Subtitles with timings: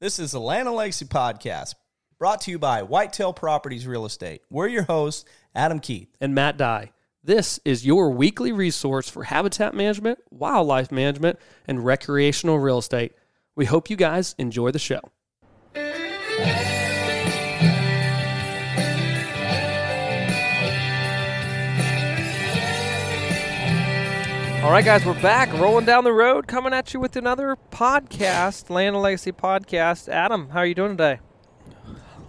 [0.00, 1.74] This is the Land and Legacy Podcast,
[2.20, 4.42] brought to you by Whitetail Properties Real Estate.
[4.48, 5.24] We're your hosts,
[5.56, 6.08] Adam Keith.
[6.20, 6.92] and Matt Dye.
[7.24, 13.12] This is your weekly resource for habitat management, wildlife management, and recreational real estate.
[13.56, 15.00] We hope you guys enjoy the show.
[24.68, 28.68] All right, guys, we're back, rolling down the road, coming at you with another podcast,
[28.68, 30.10] Land and Legacy podcast.
[30.10, 31.20] Adam, how are you doing today?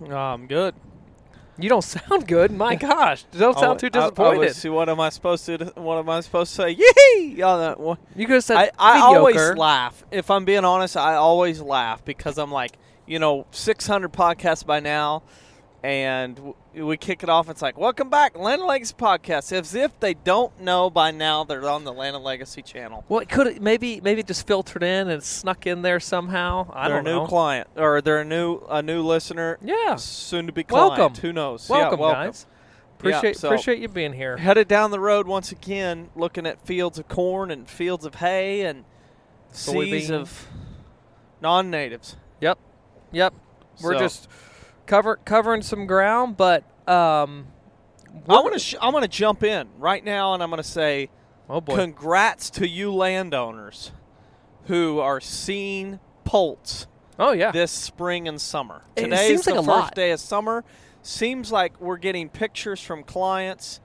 [0.10, 0.74] Oh, I'm good.
[1.58, 2.52] You don't sound good.
[2.52, 4.40] My gosh, you don't sound too Oh, I- I- disappointed.
[4.40, 5.58] was- see, what am I supposed to?
[5.76, 6.70] What am I supposed to say?
[6.80, 7.42] Yee!
[7.44, 7.98] One.
[8.16, 10.06] you could have said I, I always laugh.
[10.10, 14.80] If I'm being honest, I always laugh because I'm like, you know, 600 podcasts by
[14.80, 15.24] now,
[15.84, 17.50] and we kick it off.
[17.50, 19.52] It's like, welcome back, Land and Legacy podcast.
[19.54, 23.06] As if they don't know by now they're on the Land and Legacy channel.
[23.08, 26.70] Well, it could maybe maybe it just filtered in and snuck in there somehow.
[26.74, 27.28] I they're don't a new know.
[27.28, 29.58] client, or they're a new a new listener.
[29.64, 29.96] Yeah.
[29.96, 30.98] soon to be client.
[30.98, 31.16] Welcome.
[31.22, 31.70] Who knows?
[31.70, 32.26] welcome, yeah, welcome.
[32.28, 32.46] guys.
[32.98, 34.36] Appreciate so- appreciate you being here.
[34.36, 38.62] headed down the road once again, looking at fields of corn and fields of hay
[38.62, 38.84] and
[39.52, 40.12] seas Soybean.
[40.12, 40.48] of
[41.42, 42.18] non-natives.
[42.42, 42.60] Yep,
[43.14, 43.34] yep.
[43.82, 44.28] We're So- just
[44.90, 47.48] cover covering some ground, but um,
[48.28, 48.60] I want to.
[48.60, 51.10] Sh- I'm going to jump in right now, and I'm going to say,
[51.50, 53.92] oh boy, congrats to you landowners
[54.66, 58.82] who are seeing poults oh yeah, this spring and summer.
[58.96, 59.96] It Today seems is the like a first lot.
[59.96, 60.66] day of summer.
[61.02, 63.80] Seems like we're getting pictures from clients.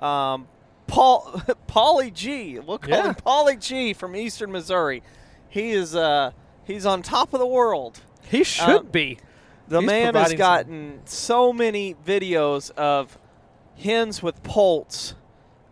[0.00, 0.48] Um,
[0.86, 1.22] Paul,
[1.68, 2.58] Paulie G.
[2.58, 3.08] We'll call Yeah.
[3.08, 3.94] him Paulie G.
[3.94, 5.02] from Eastern Missouri.
[5.48, 5.94] He is.
[5.94, 6.32] Uh,
[6.64, 8.00] he's on top of the world.
[8.30, 9.18] he should um, be.
[9.68, 13.18] The He's man has providing some- gotten so many videos of
[13.76, 15.14] hens with poults.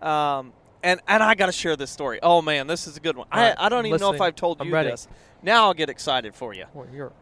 [0.02, 2.20] Um, and, and I got to share this story.
[2.22, 3.26] Oh, man, this is a good one.
[3.34, 4.20] Right, I, I don't I'm even know if.
[4.20, 4.90] I've told I'm you ready.
[4.90, 5.08] this.
[5.42, 6.66] Now I'll get excited for you.
[6.74, 7.12] Well, you're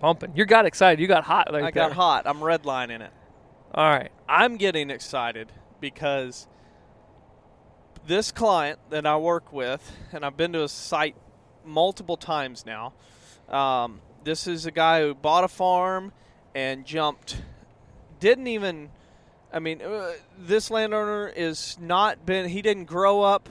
[0.00, 0.32] pumping.
[0.34, 1.00] You got excited.
[1.00, 1.48] You got hot.
[1.52, 1.94] Right I got there.
[1.94, 2.26] hot.
[2.26, 3.10] I'm redlining it.
[3.74, 4.10] All right.
[4.28, 6.46] I'm getting excited because
[8.06, 11.14] this client that I work with, and I've been to his site
[11.64, 12.92] multiple times now.
[13.48, 16.12] Um, this is a guy who bought a farm
[16.54, 17.42] and jumped,
[18.20, 18.90] didn't even.
[19.52, 22.48] I mean, uh, this landowner is not been.
[22.48, 23.48] He didn't grow up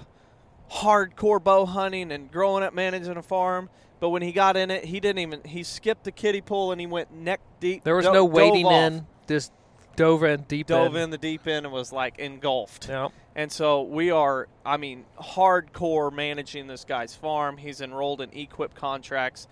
[0.71, 3.69] hardcore bow hunting and growing up managing a farm.
[3.99, 5.41] But when he got in it, he didn't even.
[5.45, 7.83] He skipped the kiddie pool and he went neck deep.
[7.83, 9.05] There was do- no off in.
[9.27, 9.51] Just
[9.95, 11.03] dove in deep dove in.
[11.03, 12.87] in the deep end and was like engulfed.
[12.89, 13.09] Yeah.
[13.35, 17.57] And so we are, I mean, hardcore managing this guy's farm.
[17.57, 19.47] He's enrolled in EQIP contracts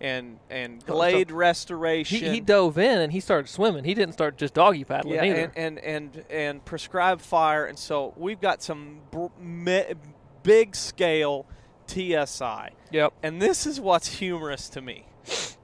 [0.00, 2.32] and and Oh, so glade He, restoration.
[2.34, 3.84] he dove in and he started swimming.
[3.84, 5.52] He didn't start just doggy paddling yeah, either.
[5.56, 7.64] and, and and and prescribed fire.
[7.66, 9.94] And so we've got some br- me-
[10.42, 11.46] big scale
[11.86, 12.70] TSI.
[12.90, 13.12] yep.
[13.22, 15.06] And this is what's humorous to me.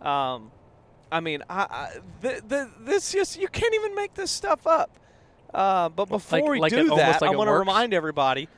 [0.00, 0.50] Um,
[1.12, 1.90] I mean, I, I
[2.22, 4.90] th- th- this just you can't even make this stuff up.
[5.52, 8.48] Uh, but before Like- we like do it- that, like I want to remind everybody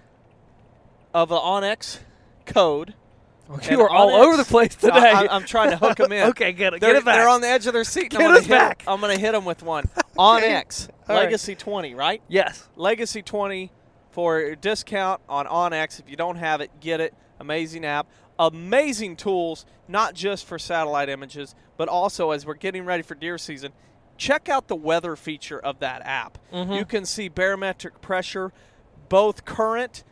[1.14, 1.98] of the onX
[2.46, 2.94] code.
[3.70, 4.92] You are all Onyx- over the place today.
[4.92, 6.28] I, am trying to hook them in.
[6.30, 6.80] okay, get it.
[6.80, 7.16] They're, Get it back.
[7.16, 8.04] they're on the edge of their seat.
[8.04, 8.84] and Get I'm gonna us hit 'em- back.
[8.86, 9.84] I'm going to hit them with one.
[10.18, 11.24] onX All right.
[11.24, 12.22] Legacy 20, right?
[12.28, 12.68] yes.
[12.76, 13.70] Legacy 20
[14.10, 15.98] for a discount on onX.
[16.00, 17.14] If you don't have it, get it.
[17.40, 18.06] Amazing app.
[18.38, 23.38] Amazing tools, not just for satellite images, but also as we're getting ready for deer
[23.38, 23.72] season.
[24.16, 26.38] Check out the weather feature of that app.
[26.52, 26.72] Mm-hmm.
[26.72, 28.52] You can see barometric pressure,
[29.08, 30.04] both current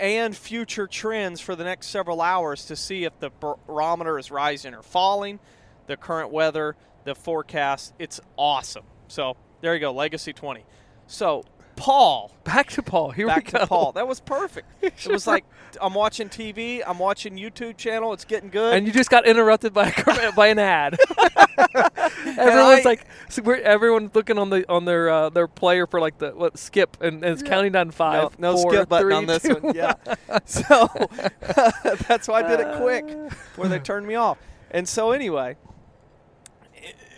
[0.00, 3.30] and future trends for the next several hours to see if the
[3.66, 5.38] barometer is rising or falling,
[5.86, 7.94] the current weather, the forecast.
[7.98, 8.84] It's awesome.
[9.08, 10.64] So there you go, Legacy 20.
[11.06, 11.44] So
[11.76, 13.10] Paul, Back to Paul.
[13.10, 13.58] Here back we go.
[13.58, 13.92] to Paul.
[13.92, 14.68] That was perfect.
[14.82, 15.44] It was like
[15.80, 18.12] I'm watching TV, I'm watching YouTube channel.
[18.12, 18.74] It's getting good.
[18.74, 20.98] And you just got interrupted by a, by an ad.
[22.38, 26.00] Everyone's I- like, so we're, everyone's looking on the on their uh, their player for
[26.00, 28.38] like the what skip and, and it's counting down five.
[28.38, 29.74] no four, skip button three, on this two, one.
[29.74, 29.94] Yeah.
[30.44, 30.88] so
[32.08, 34.38] that's why I did it quick before they turned me off.
[34.70, 35.56] And so anyway,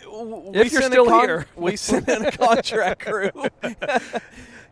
[0.06, 1.46] we If you're sent still con- here.
[1.56, 3.30] we sent in a contract crew.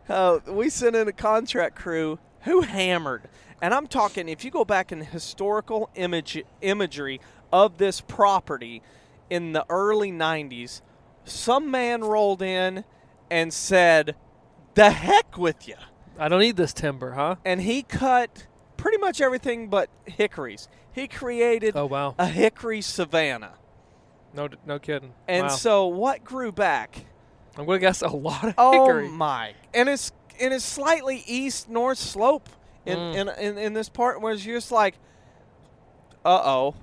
[0.09, 3.23] uh, we sent in a contract crew who hammered,
[3.61, 4.29] and I'm talking.
[4.29, 7.19] If you go back in historical image imagery
[7.51, 8.81] of this property
[9.29, 10.81] in the early '90s,
[11.23, 12.83] some man rolled in
[13.31, 14.15] and said,
[14.75, 15.75] "The heck with you."
[16.17, 17.35] I don't need this timber, huh?
[17.43, 20.67] and he cut pretty much everything but hickories.
[20.93, 22.15] He created Oh wow.
[22.17, 23.53] a hickory savanna.
[24.33, 25.13] No, no kidding.
[25.27, 25.49] And wow.
[25.49, 27.05] so what grew back?
[27.57, 29.07] I'm gonna guess a lot of Oh hickory.
[29.07, 29.53] Oh, my!
[29.73, 32.47] And it's and it's slightly east north slope
[32.85, 33.15] in, Mm.
[33.15, 34.95] in, in in this part where it's just like,
[36.23, 36.75] uh oh,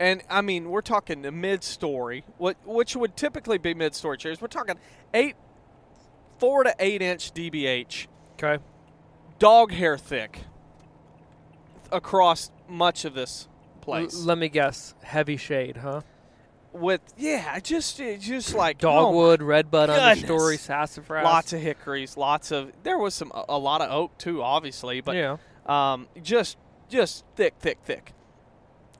[0.00, 4.40] And I mean, we're talking the mid-story, what which would typically be mid-story chairs.
[4.40, 4.76] We're talking
[5.12, 5.34] eight,
[6.38, 8.06] four to eight inch DBH,
[8.40, 8.62] Okay.
[9.40, 10.40] dog hair thick,
[11.90, 13.48] across much of this
[13.80, 14.14] place.
[14.14, 14.94] L- let me guess.
[15.02, 16.02] Heavy shade, huh?
[16.72, 20.22] With yeah, just just like oh Dogwood, redbud goodness.
[20.22, 21.24] understory, sassafras.
[21.24, 22.70] lots of hickories, lots of.
[22.82, 25.38] There was some a, a lot of oak too, obviously, but yeah.
[25.66, 26.56] um, just
[26.88, 28.12] just thick, thick, thick.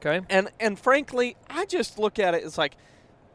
[0.01, 0.25] Okay.
[0.31, 2.77] And and frankly, I just look at it as like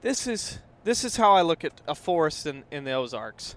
[0.01, 3.55] this is this is how I look at a forest in, in the Ozarks,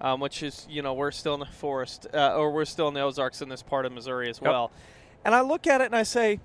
[0.00, 2.94] um, which is you know we're still in the forest uh, or we're still in
[2.94, 4.50] the Ozarks in this part of Missouri as Yep.
[4.50, 4.70] well.
[5.24, 6.38] And I look at it and I say,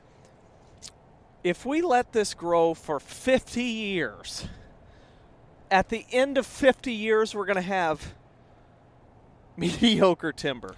[1.43, 4.47] if we let this grow for 50 years,
[5.69, 8.13] at the end of 50 years, we're going to have
[9.57, 10.75] mediocre timber.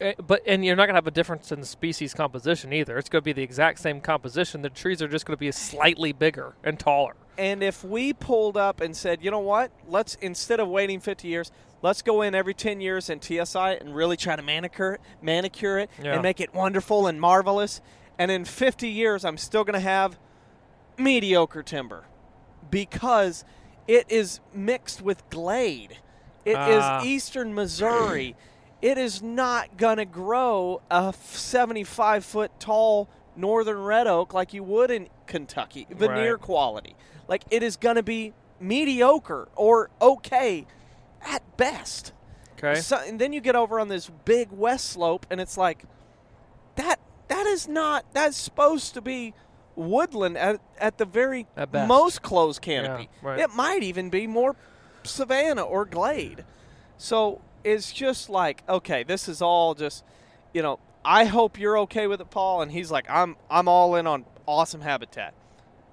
[0.00, 2.98] Eh, But and you're not gonna have a difference in species composition either.
[2.98, 4.62] It's gonna be the exact same composition.
[4.62, 7.14] The trees are just gonna be slightly bigger and taller.
[7.38, 11.28] And if we pulled up and said, you know what, let's instead of waiting 50
[11.28, 15.00] years, let's go in every 10 years and TSI and really try to manicure it,
[15.22, 16.12] manicure it, Yeah.
[16.14, 17.80] and make it wonderful and marvelous.
[18.18, 20.18] And in 50 years, I'm still going to have
[20.98, 22.04] mediocre timber
[22.70, 23.44] because
[23.88, 25.96] it is mixed with glade.
[26.44, 27.02] It is Ah.
[27.02, 28.36] eastern Missouri.
[28.82, 34.62] it is not going to grow a 75 foot tall northern red oak like you
[34.62, 36.40] would in Kentucky, veneer Right.
[36.40, 36.94] quality.
[37.28, 40.66] Like it is going to be mediocre or okay
[41.22, 42.12] at best.
[42.58, 42.80] Okay.
[42.80, 45.84] So, and then you get over on this big west slope, and it's like
[46.76, 47.00] that.
[47.28, 48.04] That is not.
[48.12, 49.32] That's supposed to be
[49.74, 53.08] woodland at, at the very At most closed canopy.
[53.22, 53.38] Yeah, right.
[53.40, 54.54] It might even be more
[55.02, 56.44] savanna or glade.
[56.98, 60.04] So it's just like, okay, this is all just,
[60.52, 60.78] you know.
[61.04, 62.62] I hope you're okay with it, Paul.
[62.62, 63.36] And he's like, I'm.
[63.50, 65.34] I'm all in on awesome habitat.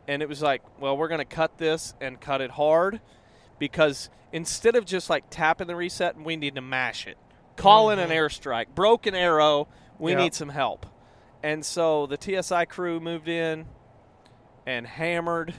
[0.08, 3.00] And it was like, well, we're going to cut this and cut it hard
[3.60, 7.18] because instead of just like tapping the reset, we need to mash it.
[7.56, 8.18] Call in an mm-hmm.
[8.18, 8.68] airstrike.
[8.74, 9.68] Broken arrow.
[9.98, 10.20] We Yep.
[10.20, 10.86] need some help.
[11.44, 13.66] And so the TSI crew moved in
[14.66, 15.54] and hammered,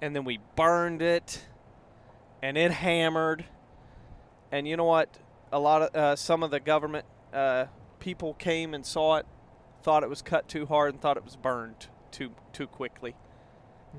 [0.00, 1.42] and then we burned it,
[2.42, 3.44] and it hammered.
[4.52, 5.08] And you know what?
[5.52, 7.66] A lot of uh, some of the government uh,
[7.98, 9.26] people came and saw it,
[9.82, 13.14] thought it was cut too hard, and thought it was burned too too quickly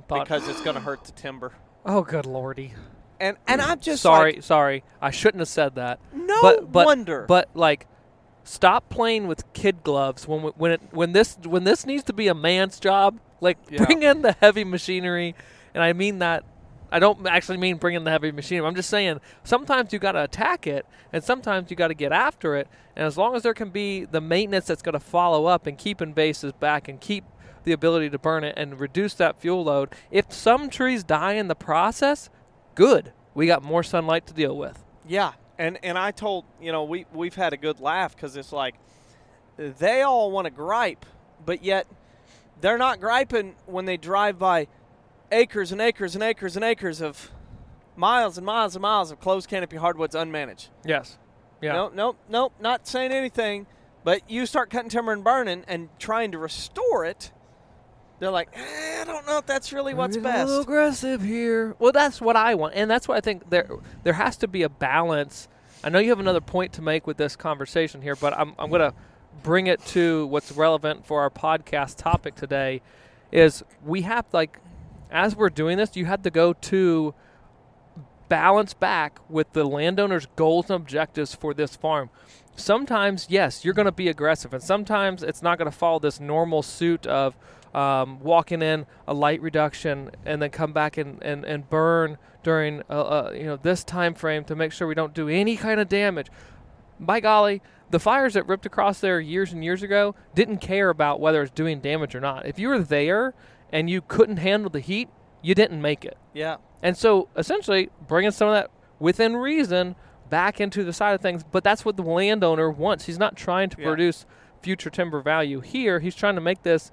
[0.08, 1.54] But- because it's going to hurt the timber.
[1.86, 2.74] oh, good lordy.
[3.20, 4.84] And and I'm just sorry, like, sorry.
[5.02, 6.00] I shouldn't have said that.
[6.14, 7.26] no but, but, wonder.
[7.28, 7.86] But like,
[8.44, 12.14] stop playing with kid gloves when we- when it when this when this needs to
[12.14, 13.20] be a man's job.
[13.40, 13.86] Like, Yeah.
[13.86, 15.36] bring in the heavy machinery,
[15.74, 16.44] and I mean that.
[16.92, 18.68] I don't actually mean bring in the heavy machinery.
[18.68, 22.12] I'm just saying sometimes you got to attack it, and sometimes you got to get
[22.12, 22.68] after it.
[22.96, 25.78] And as long as there can be the maintenance that's going to follow up and
[25.78, 27.24] keeping bases back and keep
[27.64, 31.48] the ability to burn it and reduce that fuel load, if some trees die in
[31.48, 32.30] the process,
[32.76, 33.14] good.
[33.34, 34.84] We got more sunlight to deal with.
[35.08, 38.52] Yeah, and and I told you know we we've had a good laugh because it's
[38.52, 38.76] like
[39.56, 41.06] they all want to gripe,
[41.46, 41.88] but yet
[42.60, 44.68] they're not griping when they drive by
[45.32, 47.32] acres and acres and acres and acres of
[47.96, 50.70] miles and miles and miles of closed canopy hardwoods unmanaged.
[50.86, 51.18] Yes.
[51.62, 51.74] Yeah.
[51.74, 53.68] Nope, nope, nope, not saying anything.
[54.04, 57.32] But you start cutting timber and burning and trying to restore it.
[58.20, 60.68] They're like, eh, I don't know if that's really what's Maybe A little best.
[60.68, 61.76] aggressive here.
[61.80, 63.68] Well, that's what I want, and that's what I think there
[64.04, 65.48] there has to be a balance.
[65.84, 68.70] I know you have another point to make with this conversation here, but I'm I'm
[68.72, 68.94] gonna
[69.44, 72.82] bring it to what's relevant for our podcast topic today.
[73.32, 74.60] Is we have like,
[75.12, 77.14] as we're doing this, you have to go to
[78.30, 82.10] balance back with the landowner's goals and objectives for this farm.
[82.56, 86.20] Sometimes, yes, you're going to be aggressive, and sometimes it's not going to follow this
[86.20, 87.36] normal suit of
[87.74, 92.82] um, walking in a light reduction and then come back and, and, and burn during
[92.90, 95.80] uh, uh, you know this time frame to make sure we don't do any kind
[95.80, 96.28] of damage.
[97.00, 101.20] By golly, the fires that ripped across there years and years ago didn't care about
[101.20, 102.46] whether it's doing damage or not.
[102.46, 103.34] If you were there
[103.72, 105.10] and you couldn't handle the heat,
[105.42, 106.18] you didn't make it.
[106.34, 109.96] Yeah, And so essentially bringing some of that within reason
[110.30, 113.06] back into the side of things, but that's what the landowner wants.
[113.06, 113.88] He's not trying to Yeah.
[113.88, 114.26] produce
[114.62, 116.00] future timber value here.
[116.00, 116.92] He's trying to make this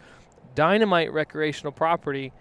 [0.54, 2.32] dynamite recreational property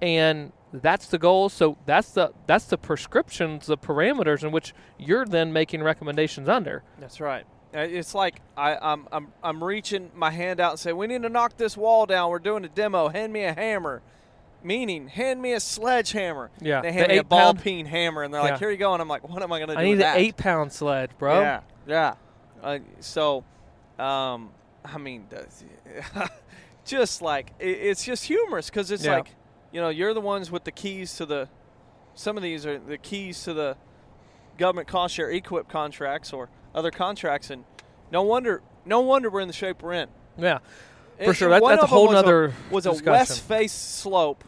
[0.00, 1.48] and that's the goal.
[1.48, 6.82] So that's the that's the prescriptions, the parameters in which you're then making recommendations under.
[6.98, 7.44] That's right.
[7.74, 11.22] Uh, It's like I, I'm, I'm, I'm reaching my hand out and say, "We need
[11.22, 12.30] to knock this wall down.
[12.30, 13.08] We're doing a demo.
[13.08, 14.02] Hand me a hammer."
[14.62, 16.50] Meaning, hand me a sledgehammer.
[16.60, 18.50] Yeah, They the hand me a ball pound- peen hammer, and they're Yeah.
[18.52, 20.00] like, "Here you go." And I'm like, "What am I going to do?" I need
[20.00, 21.40] an eight pound sled, bro.
[21.40, 22.14] Yeah, yeah.
[22.62, 23.44] Uh, so,
[23.98, 24.50] um,
[24.84, 25.26] I mean,
[26.84, 29.16] just like it, it's just humorous because it's Yeah.
[29.16, 29.34] like,
[29.72, 31.48] you know, you're the ones with the keys to the.
[32.14, 33.76] Some of these are the keys to the
[34.56, 37.64] government cost share EQIP contracts or other contracts, and
[38.10, 40.08] no wonder, no wonder we're in the shape we're in.
[40.36, 41.48] Yeah, for And sure.
[41.50, 44.44] That, that's a whole was nother was a west face slope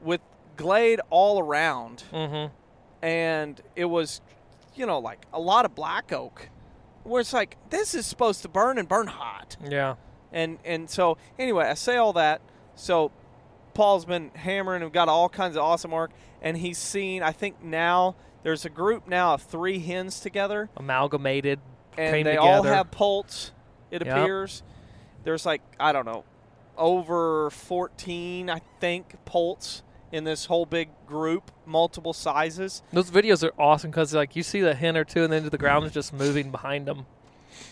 [0.00, 0.20] with
[0.56, 2.52] glade all around, Mm-hmm.
[3.02, 4.20] and it was,
[4.74, 6.48] you know, like a lot of black oak,
[7.04, 9.96] where it's like this is supposed to burn and burn hot, Yeah.
[10.32, 12.40] and and so anyway, I say all that.
[12.74, 13.10] So
[13.74, 16.10] Paul's been hammering and got all kinds of awesome work,
[16.42, 17.22] and he's seen.
[17.22, 21.60] I think now there's a group now of three hens together, Amalgamated.
[21.96, 23.52] and they all have poults.
[23.90, 24.16] It Yep.
[24.16, 24.62] appears
[25.24, 26.24] there's like I don't know,
[26.76, 32.82] over 14 I think poults in this whole big group, multiple sizes.
[32.92, 35.58] Those videos are awesome because like you see the hen or two, and then the
[35.58, 37.06] ground is just moving behind them.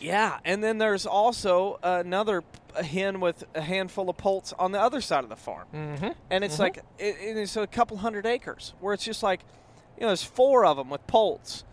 [0.01, 2.43] Yeah, and then there's also another
[2.85, 6.09] hen with a handful of poults on the other side of the farm, Mm-hmm.
[6.31, 6.61] and it's Mhm.
[6.61, 9.41] like it, it is a couple hundred acres where it's just like,
[9.97, 11.65] you know, there's four of them with poults,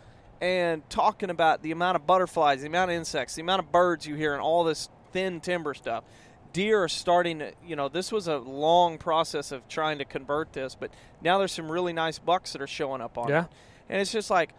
[0.41, 4.05] and talking about the amount of butterflies, the amount of insects, the amount of birds
[4.05, 6.03] you hear, and all this thin timber stuff.
[6.51, 10.53] Deer are starting to, you know, this was a long process of trying to convert
[10.53, 13.45] this, but now there's some really nice bucks that are showing up on Yeah.
[13.45, 13.49] it,
[13.89, 14.51] and it's just like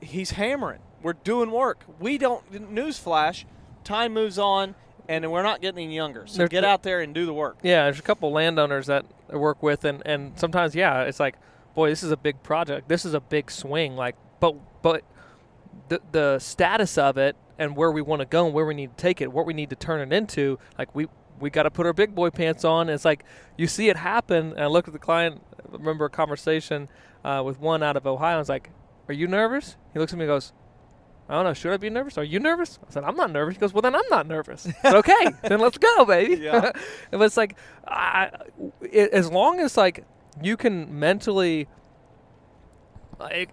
[0.00, 0.80] he's hammering.
[1.02, 1.84] We're doing work.
[1.98, 2.50] We don't.
[2.52, 3.44] Newsflash:
[3.84, 4.74] time moves on,
[5.08, 6.26] and we're not getting any younger.
[6.26, 7.58] So There's get out there and do the work.
[7.62, 11.36] Yeah, there's a couple landowners that I work with, and, and sometimes, yeah, it's like,
[11.76, 12.88] boy, this is a big project.
[12.88, 13.94] This is a big swing.
[13.94, 15.04] Like, but but
[15.88, 18.96] the the status of it and where we want to go and where we need
[18.96, 21.06] to take it, what we need to turn it into, like we
[21.38, 22.88] we got to put our big boy pants on.
[22.88, 23.24] And it's like
[23.56, 24.52] you see it happen.
[24.52, 25.42] And I looked at the client.
[25.60, 26.88] I remember a conversation
[27.24, 28.36] uh, with one out of Ohio.
[28.36, 28.70] I was like,
[29.06, 30.52] "Are you nervous?" He looks at me and goes.
[31.28, 31.54] I don't know.
[31.54, 32.16] Should I be nervous?
[32.18, 32.78] Are you nervous?
[32.86, 33.56] I said, I'm not nervous.
[33.56, 34.68] He goes, Well, then I'm not nervous.
[34.84, 36.36] Okay, then let's go, baby.
[36.40, 36.70] Yeah.
[37.10, 38.30] but it's like, I,
[38.80, 40.04] it, as long as like
[40.42, 41.68] you can mentally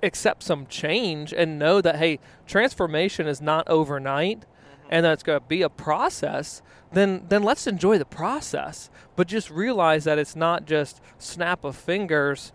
[0.01, 4.45] accept some change and know that hey, transformation is not overnight,
[4.89, 6.61] and that it's going to be a process.
[6.91, 8.89] Then, then let's enjoy the process.
[9.15, 12.51] But just realize that it's not just snap of fingers,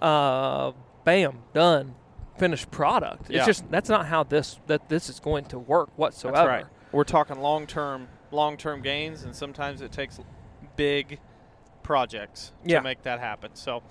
[0.00, 0.72] uh,
[1.04, 1.94] bam, done,
[2.38, 3.28] finished product.
[3.28, 3.38] Yeah.
[3.38, 6.36] It's just that's not how this that this is going to work whatsoever.
[6.36, 6.66] That's right.
[6.92, 10.18] We're talking long term, long term gains, and sometimes it takes
[10.76, 11.18] big
[11.92, 12.78] projects Yeah.
[12.78, 13.50] to make that happen.
[13.54, 13.82] So,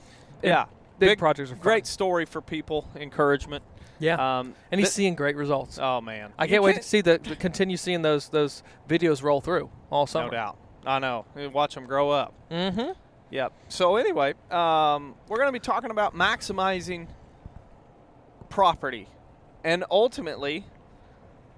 [0.42, 0.66] yeah,
[0.98, 1.62] Big, projects are fun.
[1.62, 3.64] great story for people, encouragement.
[4.00, 5.78] Yeah, Um, and he's th- seeing great results.
[5.80, 9.22] oh man, I You can't wait to see the, to continue seeing those those videos
[9.22, 10.26] roll through all summer.
[10.26, 10.58] No doubt.
[10.84, 11.26] I know.
[11.54, 12.34] Watch them grow up.
[12.50, 12.94] Mm-hmm.
[13.30, 13.54] Yep.
[13.70, 17.08] So anyway, um, we're going to be talking about maximizing
[18.50, 19.08] property,
[19.64, 20.66] and ultimately,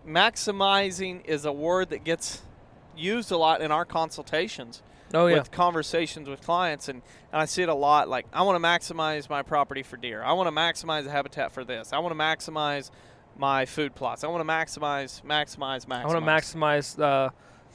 [0.06, 2.42] maximizing is a word that gets
[2.98, 4.84] used a lot in our consultations
[5.14, 5.38] Oh yeah.
[5.38, 7.02] with conversations with clients, and,
[7.32, 8.10] and I see it a lot.
[8.10, 10.24] Like, I want to maximize my property for deer.
[10.24, 11.94] I want to maximize the habitat for this.
[11.94, 12.90] I want to maximize
[13.38, 14.24] my food plots.
[14.24, 16.04] I want to maximize, maximize, maximize.
[16.04, 17.30] I want to maximize uh,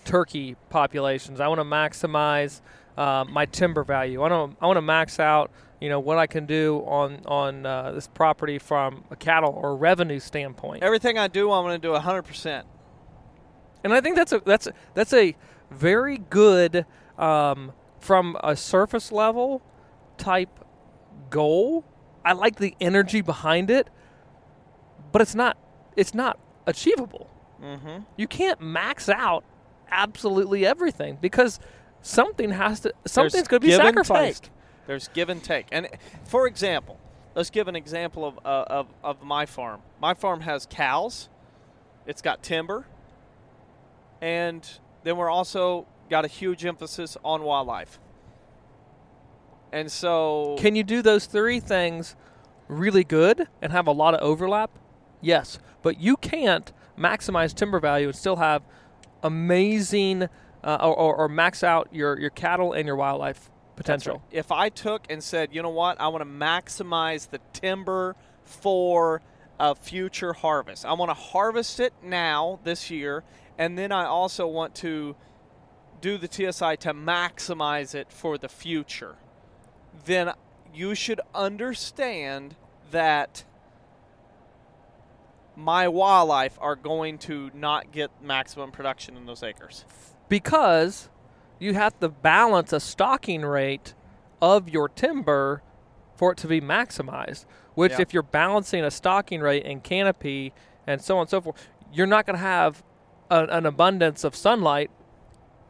[0.04, 1.40] turkey populations.
[1.40, 2.60] I want to maximize
[2.96, 4.20] uh, my timber value.
[4.20, 7.20] I want to I want to max out you know what I can do on
[7.26, 10.82] on uh, this property from a cattle or revenue standpoint.
[10.82, 12.64] Everything I do, I'm going to do 100%.
[13.84, 15.36] And I think that's a that's a, that's a
[15.70, 16.84] very good
[17.18, 19.62] um, from a surface level
[20.16, 20.64] type
[21.30, 21.84] goal.
[22.24, 23.88] I like the energy behind it,
[25.12, 25.56] but it's not
[25.96, 27.30] it's not achievable.
[27.62, 28.02] Mm-hmm.
[28.16, 29.44] You can't max out
[29.90, 31.58] absolutely everything because
[32.02, 34.44] something has to something's going to be sacrificed.
[34.44, 34.52] take.
[34.86, 35.66] There's give and take.
[35.72, 35.88] And
[36.24, 36.98] for example,
[37.34, 39.82] let's give an example of, uh, of, of my farm.
[40.00, 41.28] My farm has cows,
[42.06, 42.86] it's got timber,
[44.20, 44.68] and
[45.04, 47.98] then we're also got a huge emphasis on wildlife.
[49.72, 52.16] And so, Can you do those three things
[52.68, 54.70] really good and have a lot of overlap?
[55.20, 58.62] Yes, but you can't maximize timber value and still have
[59.22, 60.28] amazing
[60.64, 64.14] uh, or, or, or max out your, your cattle and your wildlife potential.
[64.14, 64.22] right.
[64.32, 69.22] If I took and said, you know what, I want to maximize the timber for
[69.60, 70.84] a future harvest.
[70.84, 73.24] I want to harvest it now this year,
[73.56, 75.16] and then I also want to
[76.00, 79.16] do the TSI to maximize it for the future.
[80.04, 80.32] Then
[80.72, 82.56] you should understand
[82.90, 83.44] that
[85.56, 89.84] my wildlife are going to not get maximum production in those acres.
[90.28, 91.08] because
[91.58, 93.94] you have to balance a stocking rate
[94.40, 95.62] of your timber
[96.14, 97.46] for it to be maximized.
[97.74, 98.02] Which, Yeah.
[98.02, 100.52] if you're balancing a stocking rate and canopy
[100.86, 102.84] and so on and so forth, you're not going to have
[103.30, 104.90] a, an abundance of sunlight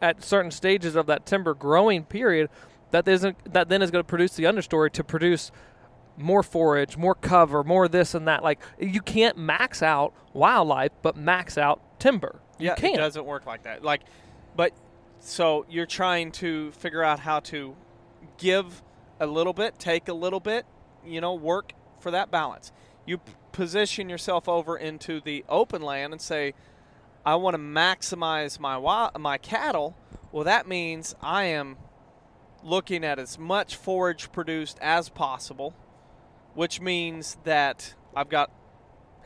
[0.01, 2.49] at certain stages of that timber growing period
[2.91, 5.51] that isn't that then is going to produce the understory to produce
[6.17, 8.43] more forage, more cover, more this and that.
[8.43, 12.41] Like you can't max out wildlife, but max out timber.
[12.59, 12.95] You yeah, can't.
[12.95, 13.85] it doesn't work like that.
[13.85, 14.03] Like,
[14.57, 14.73] but
[15.21, 17.77] so you're trying to figure out how to
[18.37, 18.83] give
[19.21, 20.67] a little bit, take a little bit,
[21.05, 22.73] you know, work for that balance.
[23.07, 26.55] You p- position yourself over into the open land and say,
[27.29, 29.95] I want to maximize my wi- my cattle.
[30.33, 31.77] Well, that means I am
[32.63, 35.75] looking at as much forage produced as possible,
[36.55, 38.51] which means that I've got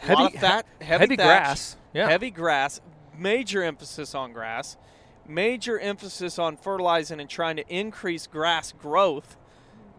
[0.02, 1.76] a lot Heavy- of fat, he- heavy, heavy thatch, grass.
[1.94, 2.08] Yeah.
[2.08, 2.80] heavy grass,
[3.16, 4.76] major emphasis on grass,
[5.24, 9.36] major emphasis on fertilizing and trying to increase grass growth,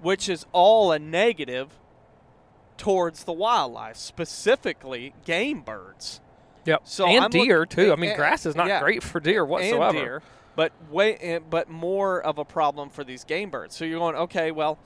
[0.01, 1.79] which is all a negative
[2.75, 6.19] towards the wildlife, specifically game birds.
[6.65, 6.81] Yep.
[6.85, 7.91] So and I'm deer look- too.
[7.91, 8.79] I mean, and- grass is not yeah.
[8.81, 9.83] great for deer whatsoever.
[9.85, 10.23] And deer,
[10.55, 13.75] but way, eh, but more of a problem for these game birds.
[13.75, 14.77] So you're going, okay, well,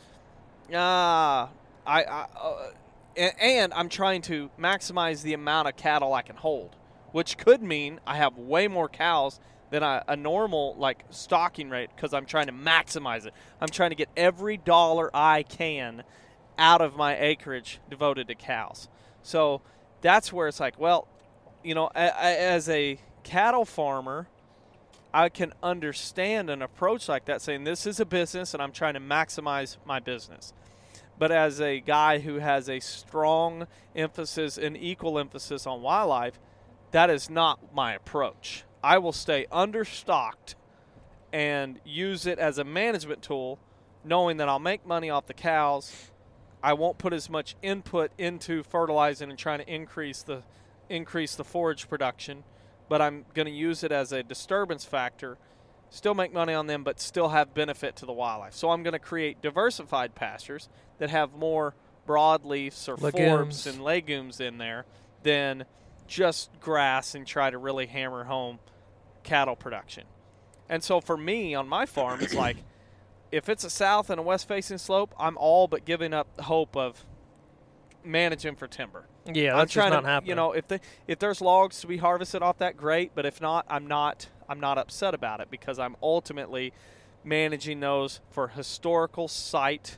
[0.73, 1.49] ah,
[1.85, 2.69] I, I uh,
[3.15, 6.75] a- and I'm trying to maximize the amount of cattle I can hold,
[7.11, 11.89] which could mean I have way more cows than a, a normal like stocking rate
[11.95, 13.33] because I'm trying to maximize it.
[13.59, 16.03] I'm trying to get every dollar I can
[16.57, 18.87] out of my acreage devoted to cows.
[19.21, 19.61] So
[20.01, 21.07] that's where it's like, well,
[21.63, 24.27] you know, as a cattle farmer,
[25.13, 28.93] I can understand an approach like that, saying this is a business and I'm trying
[28.93, 30.53] to maximize my business.
[31.19, 36.39] But as a guy who has a strong emphasis and equal emphasis on wildlife,
[36.91, 38.63] that is not my approach.
[38.83, 40.55] I will stay understocked
[41.33, 43.59] and use it as a management tool,
[44.03, 46.11] knowing that I'll make money off the cows.
[46.63, 50.43] I won't put as much input into fertilizing and trying to increase the
[50.89, 52.43] increase the forage production,
[52.89, 55.37] but I'm going to use it as a disturbance factor,
[55.89, 58.53] still make money on them, but still have benefit to the wildlife.
[58.53, 61.75] So I'm going to create diversified pastures that have more
[62.07, 63.65] broadleafs or Legumes.
[63.65, 64.85] forbs and legumes in there
[65.23, 65.65] than
[66.07, 68.59] just grass and try to really hammer home
[69.23, 70.05] cattle production.
[70.69, 72.57] And so for me on my farm, it's like
[73.31, 76.43] if it's a south and a west facing slope, I'm all but giving up the
[76.43, 77.05] hope of
[78.03, 79.05] managing for timber.
[79.33, 80.29] Yeah, I'm trying just not to, happening.
[80.29, 83.11] you know, if the if there's logs to be harvested off that, great.
[83.15, 86.73] But if not, I'm not I'm not upset about it because I'm ultimately
[87.23, 89.97] managing those for historical site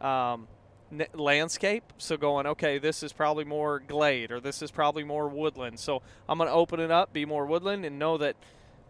[0.00, 0.46] um,
[0.92, 1.92] n- landscape.
[1.98, 5.80] So going, okay, this is probably more glade or this is probably more woodland.
[5.80, 8.36] So I'm going to open it up, be more woodland, and know that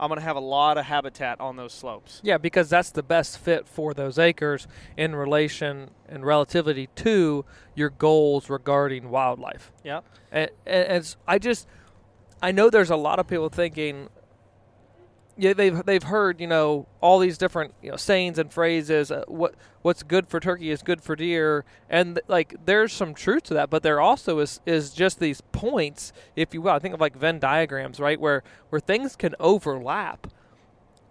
[0.00, 2.20] I'm going to have a lot of habitat on those slopes.
[2.22, 7.90] Yeah, because that's the best fit for those acres in relation and relativity to your
[7.90, 9.72] goals regarding wildlife.
[9.84, 10.00] Yeah.
[10.30, 11.66] And, and I just,
[12.40, 14.08] I know there's a lot of people thinking,
[15.38, 19.10] yeah, they've they've heard you know all these different you know sayings and phrases.
[19.12, 23.44] Uh, what what's good for turkey is good for deer, and like there's some truth
[23.44, 23.70] to that.
[23.70, 26.72] But there also is is just these points, if you will.
[26.72, 30.26] I think of like Venn diagrams, right, where where things can overlap.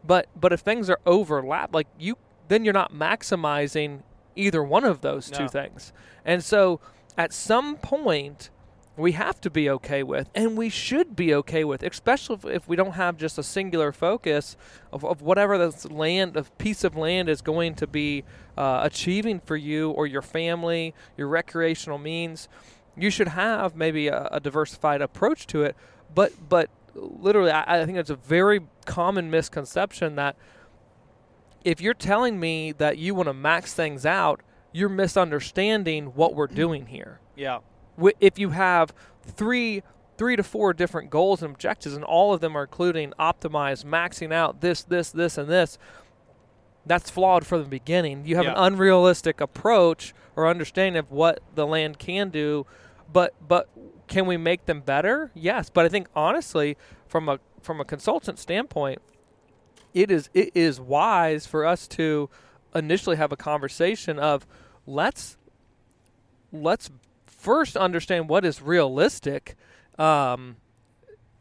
[0.05, 2.17] But but if things are overlap, like you,
[2.49, 4.01] then you're not maximizing
[4.35, 5.93] either one of those two things.
[6.25, 6.81] And so
[7.17, 8.49] at some point,
[8.97, 12.75] we have to be okay with, and we should be okay with, especially if, we
[12.75, 14.57] don't have just a singular focus
[14.91, 18.23] of, of whatever this land, of piece of land is going to be
[18.57, 22.49] uh, achieving for you or your family, your recreational means.
[22.97, 25.75] You should have maybe a, a diversified approach to it,
[26.13, 30.36] but but literally, I, I think it's a very common misconception that
[31.63, 36.47] if you're telling me that you want to max things out, you're misunderstanding what we're
[36.47, 37.60] doing here Yeah.
[38.19, 39.83] If you have three
[40.17, 44.33] three to four different goals and objectives and all of them are including optimize maxing
[44.33, 45.77] out this this this and this
[46.86, 48.51] that's flawed from the beginning you have Yeah.
[48.53, 52.65] an unrealistic approach or understanding of what the land can do
[53.12, 53.69] but but
[54.07, 58.39] can we make them better yes but i think honestly from a from a consultant
[58.39, 59.01] standpoint
[59.93, 62.29] it is it is wise for us to
[62.73, 64.47] initially have a conversation of
[64.88, 65.38] let's
[66.51, 66.89] let's
[67.47, 69.55] first understand what is realistic
[69.97, 70.57] um,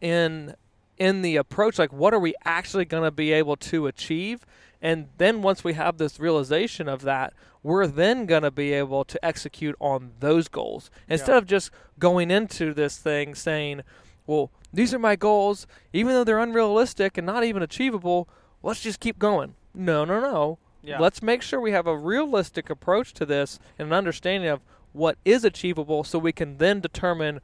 [0.01, 0.55] in
[0.99, 4.47] in the approach like what are we actually going to be able to achieve?
[4.81, 9.05] And then once we have this realization of that we're then going to be able
[9.05, 10.88] to execute on those goals.
[11.09, 11.38] Instead Yeah.
[11.38, 13.83] of just going into this thing saying
[14.29, 15.66] well these are my goals.
[15.92, 18.29] Even though they're unrealistic and not even achievable
[18.62, 19.55] let's just keep going.
[19.75, 20.59] No no no.
[20.83, 21.01] Yeah.
[21.01, 24.61] let's make sure we have a realistic approach to this and an understanding of
[24.97, 27.41] what is achievable so we can then determine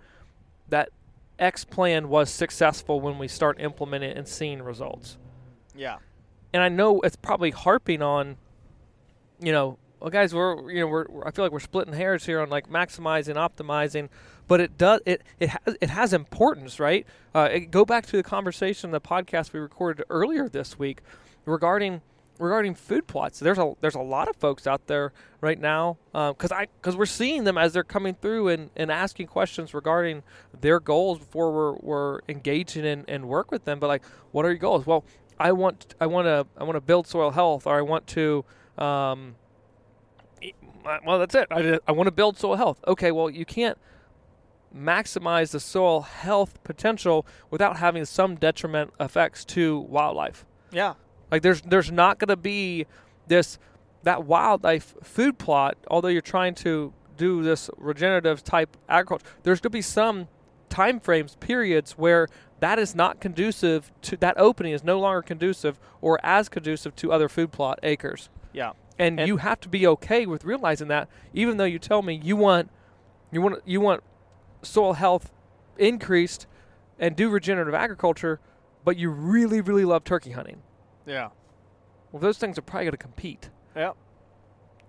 [0.69, 0.89] that
[1.39, 5.19] X plan was successful when we start implementing it and seeing results.
[5.75, 5.99] Yeah.
[6.53, 8.37] And I know it's probably harping on
[9.41, 12.25] you know, well, guys, we're you know we're, we're- I feel like we're splitting hairs
[12.27, 14.09] here on like maximizing, optimizing,
[14.49, 17.07] but it does it it has it has importance, right?
[17.35, 21.01] Uh, it, go back to the conversation, the podcast we recorded earlier this week
[21.45, 22.03] regarding
[22.43, 23.39] regarding food plots.
[23.39, 27.07] There's a there's a lot of folks out there right now because I because we're
[27.07, 30.23] seeing them as they're coming through and, and asking questions regarding
[30.61, 33.79] their goals before we're, we're engaging in and work with them.
[33.79, 34.87] But like, what are your goals?
[34.87, 35.05] Well,
[35.39, 38.45] I want I want to I want to build soil health, or I want to
[38.79, 39.37] um,
[41.07, 41.47] well that's it.
[41.51, 42.81] I, I want to build soil health.
[42.87, 43.79] Okay, well you can't
[44.75, 50.45] maximize the soil health potential without having some detriment effects to wildlife.
[50.71, 50.95] Yeah.
[51.33, 52.87] Like there's there's not going to be
[53.27, 53.59] this
[54.03, 55.79] that wildlife food plot.
[55.89, 60.29] Although you're trying to do this regenerative type agriculture, there's going to be some
[60.69, 62.29] time frames, periods where
[62.61, 67.11] that is not conducive to that opening is no longer conducive or as conducive to
[67.13, 68.29] other food plot acres.
[68.53, 68.73] Yeah.
[68.99, 72.21] And, And- you have to be okay with realizing that, even though you tell me
[72.23, 72.71] you want
[73.31, 74.03] you want you want
[74.61, 75.33] soil health
[75.79, 76.47] increased
[76.99, 78.39] and do regenerative agriculture,
[78.85, 80.63] but you really really love turkey hunting.
[81.07, 81.29] Yeah.
[82.11, 83.51] Well, those things are probably going to compete.
[83.77, 83.97] Yep.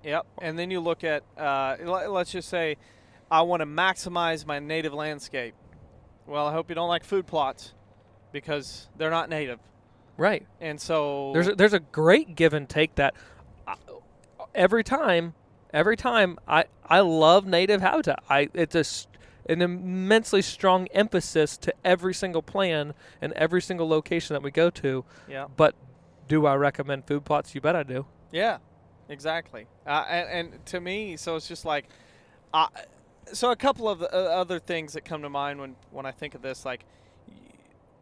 [0.03, 0.25] Yep.
[0.41, 2.77] And then you look at, uh, let- let's just say,
[3.31, 5.55] I want to maximize my native landscape.
[6.27, 7.73] Well, I hope you don't like food plots
[8.31, 9.59] because they're not native.
[10.17, 10.45] Right.
[10.61, 13.15] And so There's a, there's a great give and take that
[13.67, 13.75] I,
[14.53, 15.33] every time
[15.73, 18.23] every time I I love native habitat.
[18.29, 24.33] I it's a an immensely strong emphasis to every single plan and every single location
[24.35, 25.03] that we go to.
[25.27, 25.75] yeah, But
[26.27, 27.53] do I recommend food plots?
[27.55, 28.05] You bet I do.
[28.31, 28.57] yeah,
[29.09, 29.67] exactly.
[29.85, 31.85] Uh, and, and to me, so it's just like,
[32.53, 32.67] uh,
[33.31, 36.35] so a couple of the, other things that come to mind when when I think
[36.35, 36.85] of this, like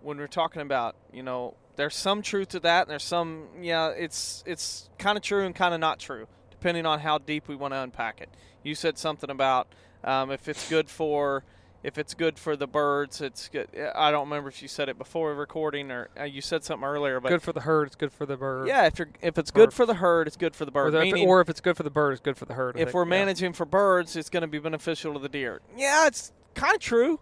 [0.02, 3.90] when we're talking about, you know, there's some truth to that, and there's some, yeah,
[3.90, 7.56] it's it's kind of true and kind of not true, depending on how deep we
[7.56, 8.30] want to unpack it.
[8.64, 9.68] You said something about
[10.04, 11.44] um, if it's good for
[11.84, 13.68] if it's good for the birds, it's good.
[13.96, 17.20] I don't remember if you said it before recording or uh, you said something earlier,
[17.20, 17.88] but good for the herd.
[17.88, 18.68] It's good for the bird.
[18.68, 20.92] yeah, if you're if it's good for the herd, it's good for the Or, bird.
[20.94, 22.76] the- Meaning, or if it's good for the bird, it's good for the herd.
[22.78, 22.96] I if think.
[22.96, 23.10] we're Yeah.
[23.10, 25.62] managing for birds, it's going to be beneficial to the deer.
[25.76, 27.20] Yeah, it's kind of true,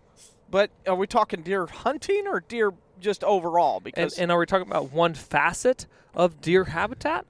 [0.49, 3.79] but are we talking deer hunting or deer just overall?
[3.79, 7.25] Because and are we talking about one facet of deer habitat,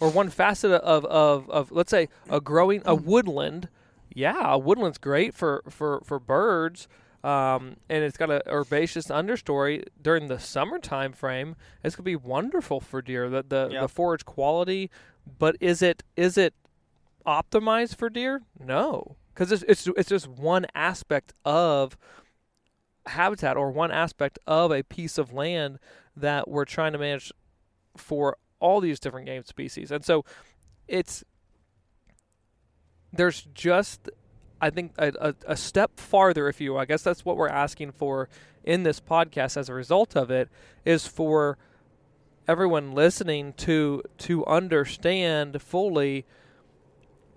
[0.00, 3.68] or one facet of, of, of let's say a growing a woodland?
[4.14, 6.88] Yeah, a woodland's great for for for birds,
[7.24, 11.56] um, and it's got a herbaceous understory during the summertime frame.
[11.82, 13.28] It's gonna be wonderful for deer.
[13.28, 13.80] The the, Yeah.
[13.82, 14.90] the forage quality,
[15.38, 16.54] but is it is it
[17.26, 18.42] optimized for deer?
[18.58, 21.96] No, because it's, it's it's just one aspect of
[23.06, 25.78] habitat or one aspect of a piece of land
[26.16, 27.32] that we're trying to manage
[27.96, 29.90] for all these different game species.
[29.90, 30.24] And so
[30.86, 31.24] it's
[33.12, 34.10] there's just
[34.60, 36.76] I think a, a, a step farther, if you.
[36.76, 38.28] I guess that's what we're asking for
[38.64, 40.48] in this podcast as a result of it
[40.84, 41.58] is for
[42.46, 46.24] everyone listening to to understand fully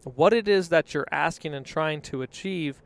[0.04, 2.82] what it is that you're asking and trying to achieve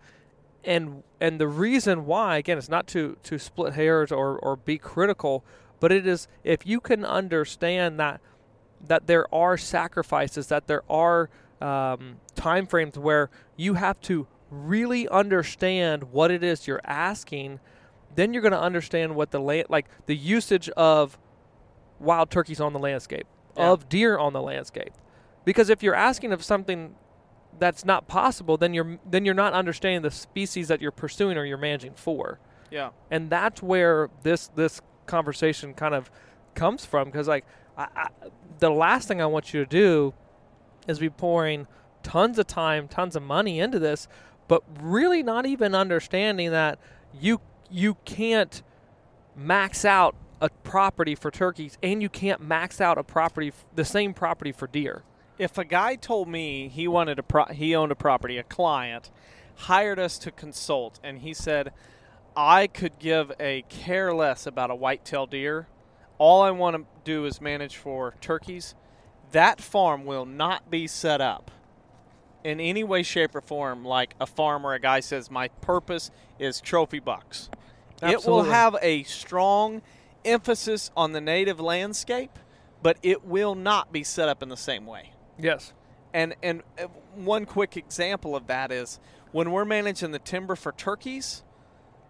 [0.63, 4.77] and and the reason why again it's not to to split hairs or or be
[4.77, 5.45] critical
[5.79, 8.19] but it is if you can understand that
[8.85, 11.29] that there are sacrifices that there are
[11.61, 17.59] um, time frames where you have to really understand what it is you're asking
[18.15, 21.17] then you're going to understand what the land like the usage of
[21.99, 23.69] wild turkeys on the landscape Yeah.
[23.71, 24.93] of deer on the landscape.
[25.45, 26.95] Because if you're asking of something
[27.59, 31.45] that's not possible then you're then you're not understanding the species that you're pursuing or
[31.45, 32.39] you're managing for.
[32.71, 36.09] Yeah, and that's where this this conversation kind of
[36.55, 37.45] comes from because like
[37.77, 38.07] I, I,
[38.59, 40.13] the last thing I want you to do
[40.87, 41.67] is be pouring
[42.03, 44.07] tons of time, tons of money into this,
[44.47, 46.79] but really not even understanding that
[47.19, 48.63] you you can't
[49.35, 54.13] max out a property for turkeys and you can't max out a property the same
[54.13, 55.03] property for deer.
[55.37, 59.09] if a guy told me he wanted a pro- he owned a property, a client
[59.55, 61.71] hired us to consult, and he said
[62.35, 65.67] I could give a care less about a whitetail deer.
[66.17, 68.75] All I want to do is manage for turkeys.
[69.31, 71.51] That farm will not be set up
[72.43, 76.11] in any way, shape, or form like a farm where a guy says, My purpose
[76.37, 77.49] is trophy bucks.
[78.01, 79.81] It will have a strong
[80.23, 82.37] emphasis on the native landscape,
[82.81, 85.11] but it will not be set up in the same way.
[85.37, 85.73] Yes.
[86.13, 88.99] And and uh, one quick example of that is
[89.31, 91.43] when we're managing the timber for turkeys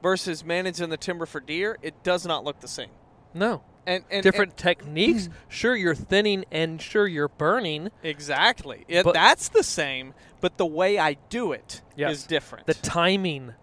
[0.01, 2.89] versus managing the timber for deer, it does not look the same.
[3.33, 3.63] No.
[3.89, 5.29] And, and different techniques.
[5.49, 7.89] Sure, you're thinning and sure you're burning.
[8.03, 8.85] exactly.
[8.87, 12.23] It, that's the same, but the way I do it is Yes.
[12.27, 12.67] different.
[12.67, 13.53] The timing,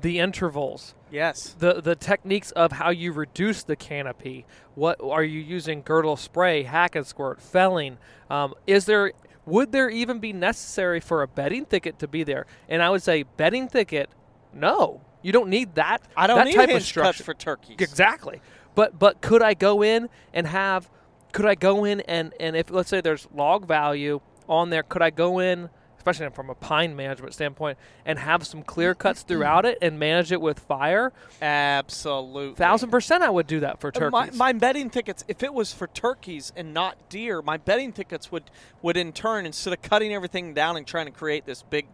[0.00, 1.54] the intervals, yes.
[1.58, 4.44] the the techniques of how you reduce the canopy.
[4.74, 5.82] What are you using?
[5.82, 7.98] Girdle spray, hack and squirt, felling.
[8.28, 9.12] Um, is there
[9.46, 12.46] would there even be necessary for a bedding thicket to be there?
[12.68, 14.10] And I would say bedding thicket,
[14.52, 15.00] no.
[15.22, 16.02] You don't need that.
[16.16, 17.24] I don't that need type of hinge cuts structure.
[17.24, 17.76] for turkeys.
[17.80, 18.40] Exactly.
[18.76, 20.88] But but could I go in and have
[21.32, 25.02] could I go in and and if let's say there's log value on there, could
[25.02, 29.66] I go in especially from a pine management standpoint and have some clear cuts throughout
[29.66, 31.12] it and manage it with fire?
[31.42, 32.54] Absolutely.
[32.54, 34.38] Thousand percent I would do that for Uh, My, turkeys.
[34.38, 38.44] my bedding thickets, if it was for turkeys and not deer, my bedding thickets would,
[38.82, 41.86] would in turn, instead of cutting everything down and trying to create this big,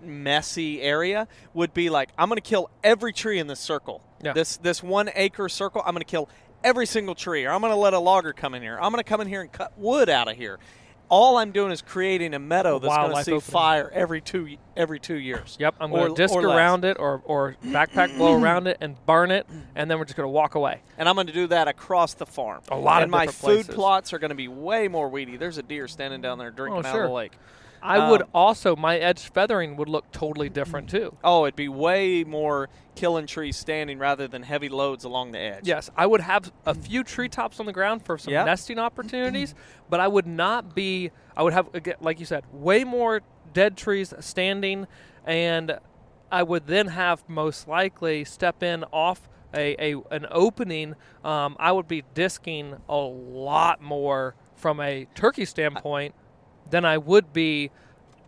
[0.00, 4.02] messy area, would be like, I'm going to kill every tree in this circle.
[4.22, 4.32] Yeah.
[4.32, 6.28] This this one acre circle, I'm going to kill
[6.64, 8.76] every single tree, or I'm going to let a logger come in here.
[8.80, 10.58] I'm going to come in here and cut wood out of here.
[11.10, 13.40] All I'm doing is creating a meadow that's going to see opening.
[13.40, 15.56] fire every two every two years.
[15.58, 19.30] Yep, I'm going to disc around it or, or backpack blow around it and burn
[19.30, 20.82] it, and then we're just going to walk away.
[20.98, 22.60] and I'm going to do that across the farm.
[22.70, 23.74] A lot of and my food places.
[23.74, 25.38] plots are going to be way more weedy.
[25.38, 27.04] There's a deer standing down there drinking Oh, out sure.
[27.04, 27.32] of the lake.
[27.82, 31.16] I would Um, also my edge feathering would look totally different too.
[31.22, 35.66] Oh, it'd be way more killing trees standing rather than heavy loads along the edge.
[35.66, 38.46] Yes, I would have a few treetops on the ground for some Yep.
[38.46, 39.54] nesting opportunities,
[39.88, 41.10] but I would not be.
[41.36, 41.68] I would have,
[42.00, 44.86] like you said, way more dead trees standing,
[45.24, 45.78] and
[46.30, 50.94] I would then have most likely step in off a, a an opening.
[51.24, 56.14] Um, I would be disking a lot more from a turkey standpoint
[56.70, 57.70] than I would be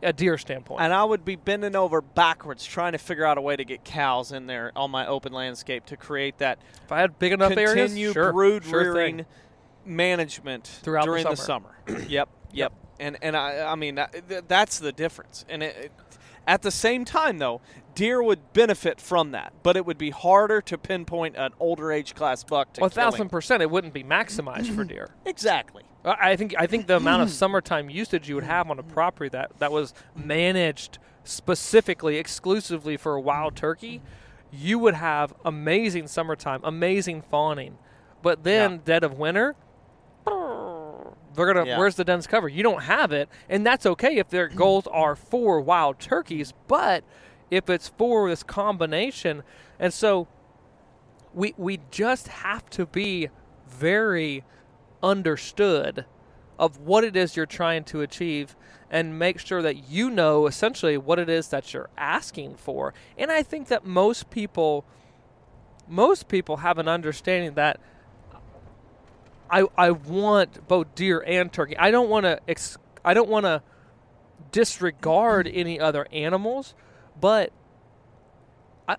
[0.03, 0.81] a deer standpoint.
[0.81, 3.85] And I would be bending over backwards trying to figure out a way to get
[3.85, 7.53] cows in there on my open landscape to create that if I had big enough
[7.57, 9.27] areas, continue sure, brood sure rearing thing.
[9.85, 11.75] management Throughout the during the summer.
[11.87, 12.01] summer.
[12.09, 12.73] yep, yep.
[12.99, 15.45] And and I I mean that, that's the difference.
[15.49, 15.93] And it, it-
[16.47, 17.61] at the same time though,
[17.95, 22.15] deer would benefit from that, but it would be harder to pinpoint an older age
[22.15, 25.11] class buck to Well, a thousand percent, it wouldn't be maximized for deer.
[25.27, 25.85] Exactly.
[26.05, 29.29] I think I think the amount of summertime usage you would have on a property
[29.31, 34.01] that that was managed specifically exclusively for a wild turkey,
[34.51, 37.77] you would have amazing summertime, amazing fawning.
[38.23, 38.79] But then Yeah.
[38.85, 39.55] dead of winter,
[40.27, 41.79] they're gonna Yeah.
[41.79, 42.49] where's the dense cover?
[42.49, 46.53] You don't have it, and that's okay if their goals are for wild turkeys.
[46.67, 47.05] But
[47.51, 49.43] if it's for this combination,
[49.79, 50.27] and so
[51.35, 53.29] we we just have to be
[53.69, 54.45] very
[55.03, 56.05] understood
[56.59, 58.55] of what it is you're trying to achieve
[58.91, 62.93] and make sure that you know essentially what it is that you're asking for.
[63.17, 64.85] And I think that most people
[65.89, 67.81] most people have an understanding that
[69.51, 71.77] I I want both deer and turkey.
[71.77, 73.63] I don't want to ex- I don't want to
[74.53, 76.75] disregard any other animals,
[77.21, 77.53] but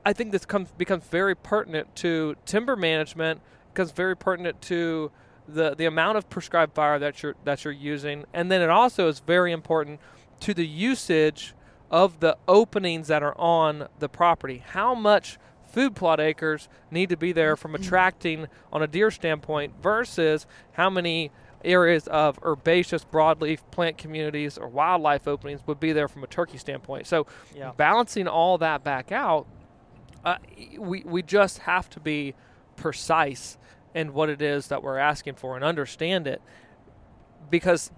[0.05, 3.41] I, think this comes becomes very pertinent to timber management.
[3.73, 5.11] Becomes very pertinent to
[5.47, 9.07] the the amount of prescribed fire that you're that you're using, and then it also
[9.07, 9.99] is very important
[10.41, 11.53] to the usage
[11.89, 14.63] of the openings that are on the property.
[14.65, 19.73] How much food plot acres need to be there from attracting on a deer standpoint
[19.81, 21.31] versus how many
[21.63, 26.57] areas of herbaceous broadleaf plant communities or wildlife openings would be there from a turkey
[26.57, 27.05] standpoint.
[27.07, 27.71] So Yeah.
[27.77, 29.45] balancing all that back out,
[30.25, 30.37] uh,
[30.77, 32.33] we we just have to be
[32.75, 33.57] precise
[33.93, 36.41] in what it is that we're asking for and understand it,
[37.49, 37.91] because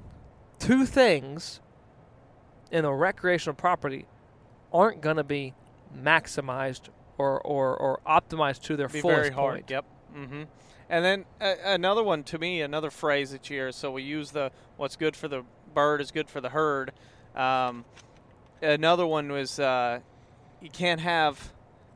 [0.59, 1.61] two things
[2.71, 4.05] in a recreational property
[4.73, 5.53] aren't going to be
[5.95, 9.53] maximized or, or, or optimized to their be fullest very hard.
[9.53, 9.69] point.
[9.69, 9.85] Yep.
[10.17, 10.43] Mm-hmm.
[10.89, 13.71] And then uh, another one to me, another phrase that you hear.
[13.71, 16.91] So we use the "what's good for the bird is good for the herd."
[17.35, 17.85] Um,
[18.61, 19.99] another one was uh,
[20.61, 21.53] you can't have.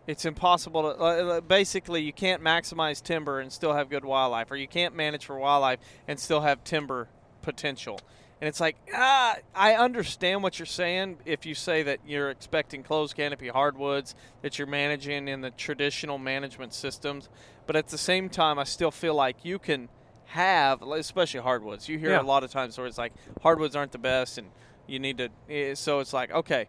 [0.07, 0.89] It's impossible to.
[0.99, 5.25] Uh, basically, you can't maximize timber and still have good wildlife, or you can't manage
[5.25, 7.09] for wildlife and still have timber
[7.41, 7.99] potential.
[8.39, 12.83] And it's like, ah, I understand what you're saying if you say that you're expecting
[12.83, 17.29] closed canopy hardwoods, that you're managing in the traditional management systems.
[17.65, 19.89] But at the same time, I still feel like you can
[20.25, 21.89] have, especially hardwoods.
[21.89, 22.21] You hear Yeah.
[22.21, 24.51] a lot of times where it's like hardwoods aren't the best and
[24.85, 26.67] you need to, eh, so it's like, okay,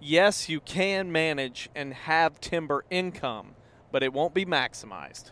[0.00, 3.54] yes, you can manage and have timber income,
[3.92, 5.30] but it won't be maximized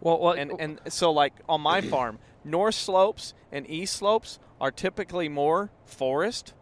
[0.00, 0.56] Well, well and oh.
[0.58, 6.54] and so like on my farm, north slopes and east slopes are typically more forest,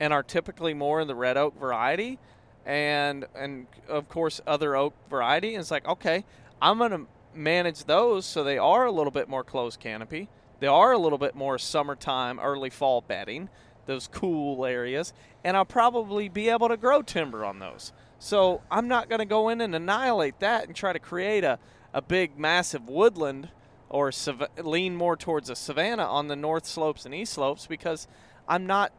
[0.00, 2.18] and are typically more in the red oak variety,
[2.64, 5.54] and and of course other oak variety.
[5.54, 6.24] And it's like okay,
[6.60, 10.28] I'm gonna manage those so they are a little bit more closed canopy.
[10.60, 13.48] They are a little bit more summertime, early fall bedding,
[13.86, 15.12] those cool areas,
[15.44, 17.92] and I'll probably be able to grow timber on those.
[18.18, 21.58] So I'm not going to go in and annihilate that and try to create a,
[21.92, 23.48] a big, massive woodland
[23.88, 28.06] or sav- lean more towards a savanna on the north slopes and east slopes because
[28.48, 28.92] I'm not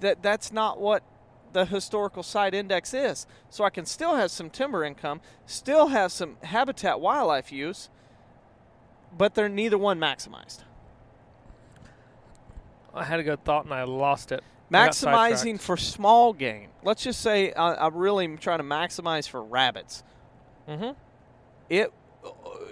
[0.00, 1.02] that that's not what
[1.52, 3.26] the historical site index is.
[3.50, 7.90] So I can still have some timber income, still have some habitat wildlife use,
[9.16, 10.60] but they're neither one maximized.
[12.94, 14.42] I had a good thought and I lost it.
[14.70, 16.68] Maximizing for small game.
[16.84, 20.02] Let's just say I, I really am trying to maximize for rabbits.
[20.68, 20.90] Mm-hmm.
[21.68, 21.92] It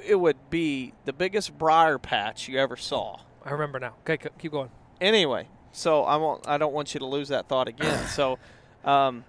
[0.04, 3.18] it would be the biggest briar patch you ever saw.
[3.44, 3.94] I remember now.
[4.09, 4.70] Okay, keep going.
[5.00, 6.46] anyway, so I won't.
[6.48, 8.07] I don't want you to lose that thought again.
[8.09, 8.38] so,
[8.85, 9.24] um,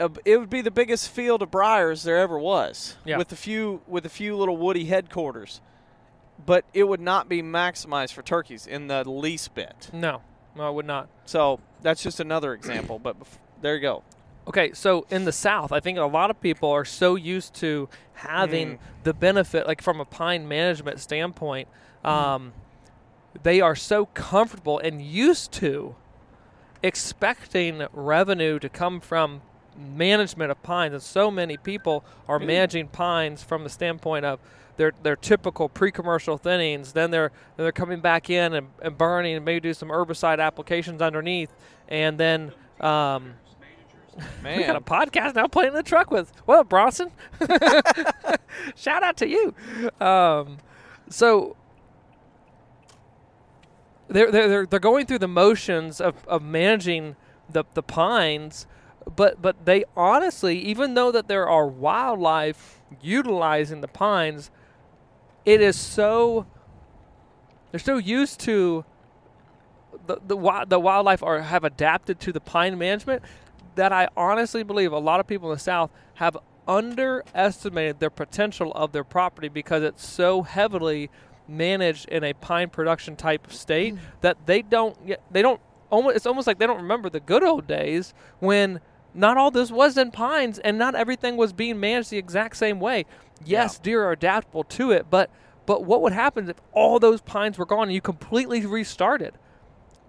[0.00, 3.18] uh, it would be the biggest field of briars there ever was, Yeah.
[3.18, 5.60] with a few with a few little woody headquarters,
[6.44, 9.90] but it would not be maximized for turkeys in the least bit.
[9.92, 10.22] No,
[10.56, 11.08] no, I would not.
[11.26, 12.98] So that's just another example.
[12.98, 14.02] But bef- there you go.
[14.46, 17.88] Okay, so in the South, I think a lot of people are so used to
[18.14, 18.78] having Mm.
[19.04, 21.68] the benefit, like from a pine management standpoint,
[22.04, 22.54] um,
[23.42, 25.94] they are so comfortable and used to
[26.82, 29.42] expecting revenue to come from
[29.76, 34.40] management of pines, and so many people are managing pines from the standpoint of
[34.78, 36.92] their their typical pre-commercial thinnings.
[36.94, 40.40] Then they're then they're coming back in and, and burning, and maybe do some herbicide
[40.40, 41.50] applications underneath,
[41.88, 42.52] and then.
[42.80, 43.34] Um,
[44.44, 47.12] we got a podcast now playing in the truck with Well, Bronson?
[48.76, 49.54] Shout out to you.
[50.00, 50.58] Um,
[51.08, 51.56] so
[54.08, 57.16] they're, they're they're they're going through the motions of, of managing
[57.48, 58.66] the the pines,
[59.14, 64.50] but but they honestly, even though that there are wildlife utilizing the pines,
[65.44, 66.46] it is so
[67.70, 68.84] they're so used to
[70.06, 73.22] the the, the wildlife are have adapted to the pine management
[73.74, 78.72] that I honestly believe a lot of people in the South have underestimated their potential
[78.72, 81.10] of their property because it's so heavily
[81.46, 83.98] managed in a pine production type of state mm.
[84.20, 84.96] that they don't
[85.32, 88.80] they don't almost it's almost like they don't remember the good old days when
[89.18, 92.78] not all this was in pines and not everything was being managed the exact same
[92.78, 93.04] way.
[93.44, 95.30] Yes, deer are adaptable to it, but
[95.66, 99.34] but what would happen if all those pines were gone and you completely restarted?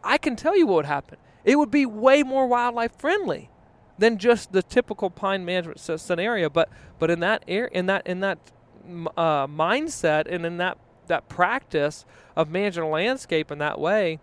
[0.04, 1.18] I can tell you what would happen.
[1.44, 3.50] It would be way more wildlife friendly
[3.98, 6.50] than just the typical pine management scenario.
[6.50, 6.70] But
[7.00, 8.38] but in that air in that in that
[9.18, 14.20] uh, mindset and in that that practice of managing a landscape in that way,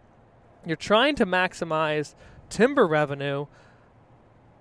[0.64, 2.14] you're trying to maximize
[2.48, 3.46] timber revenue,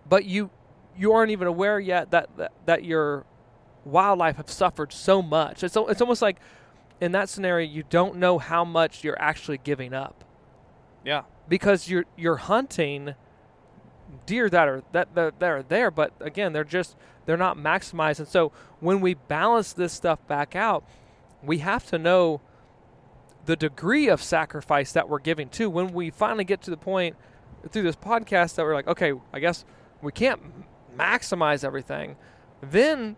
[0.07, 0.49] but you
[0.97, 3.25] you aren't even aware yet that that, that your
[3.83, 5.63] wildlife have suffered so much.
[5.63, 6.37] It's it's almost like
[7.01, 10.23] in that scenario you don't know how much you're actually giving up.
[11.03, 13.15] Yeah, because you're you're hunting
[14.25, 18.19] deer that are that, that that are there but again they're just they're not maximized.
[18.19, 20.83] And so when we balance this stuff back out
[21.43, 22.41] we have to know
[23.45, 27.15] the degree of sacrifice that we're giving to when we finally get to the point
[27.69, 29.65] through this podcast that we're like okay i guess
[30.01, 30.41] we can't
[30.97, 32.15] maximize everything
[32.61, 33.15] then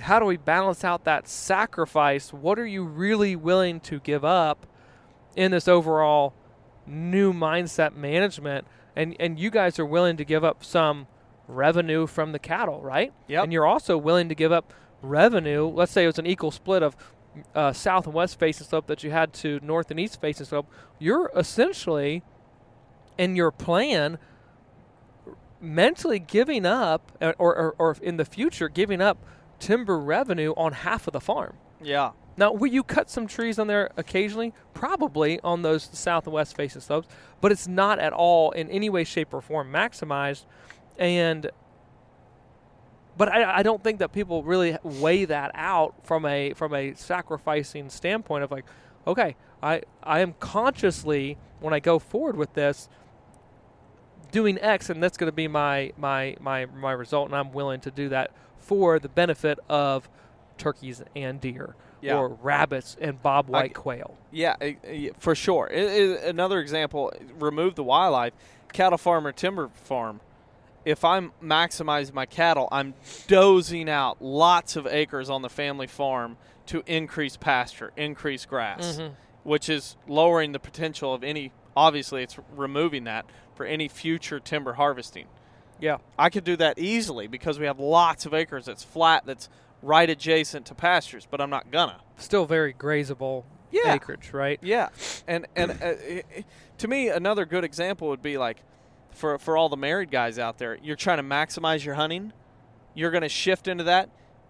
[0.00, 2.32] how do we balance out that sacrifice?
[2.32, 4.66] What are you really willing to give up
[5.36, 6.34] in this overall
[6.86, 8.66] new mindset management?
[8.94, 11.06] And and you guys are willing to give up some
[11.46, 13.12] revenue from the cattle right?
[13.26, 13.44] Yep.
[13.44, 15.66] and you're also willing to give up revenue.
[15.66, 16.96] Let's say it was an equal split of
[17.54, 20.70] uh, south and west facing slope that you had to north and east facing slope.
[20.98, 22.22] You're essentially
[23.16, 24.18] in your plan
[25.60, 29.18] mentally giving up uh, or, or, or in the future giving up
[29.58, 33.66] timber revenue on half of the farm yeah, now, will you cut some trees on
[33.66, 34.54] there occasionally?
[34.72, 37.08] Probably on those south and west facing slopes,
[37.40, 40.44] but it's not at all in any way, shape, or form maximized.
[40.96, 41.50] And,
[43.16, 46.94] but I, I don't think that people really weigh that out from a from a
[46.94, 48.66] sacrificing standpoint of like,
[49.04, 52.88] okay, I I am consciously when I go forward with this
[54.32, 57.80] doing X, and that's going to be my my my my result, and I'm willing
[57.82, 60.08] to do that for the benefit of
[60.58, 62.18] turkeys and deer Yeah.
[62.18, 64.16] or rabbits and bob white I- quail.
[64.30, 64.56] yeah,
[65.18, 65.68] for sure.
[65.68, 68.32] It, it- another example: remove the wildlife.
[68.72, 70.20] Cattle farm or timber farm.
[70.84, 72.94] If I'm maximizing my cattle, I'm
[73.26, 79.12] dozing out lots of acres on the family farm to increase pasture, increase grass, Mhm.
[79.42, 81.52] which is lowering the potential of any.
[81.76, 83.24] Obviously, it's removing that
[83.58, 85.26] for any future timber harvesting.
[85.80, 85.98] Yeah.
[86.16, 89.48] I could do that easily because we have lots of acres that's flat, that's
[89.82, 92.00] right adjacent to pastures, but I'm not gonna.
[92.16, 93.42] Still very grazable
[93.72, 93.94] Yeah.
[93.94, 94.58] acreage, right?
[94.62, 94.88] Yeah,
[95.26, 95.94] and and uh,
[96.78, 98.58] to me, another good example would be like
[99.10, 102.32] for for all the married guys out there, you're trying to maximize your hunting.
[102.94, 104.08] You're going to shift into that.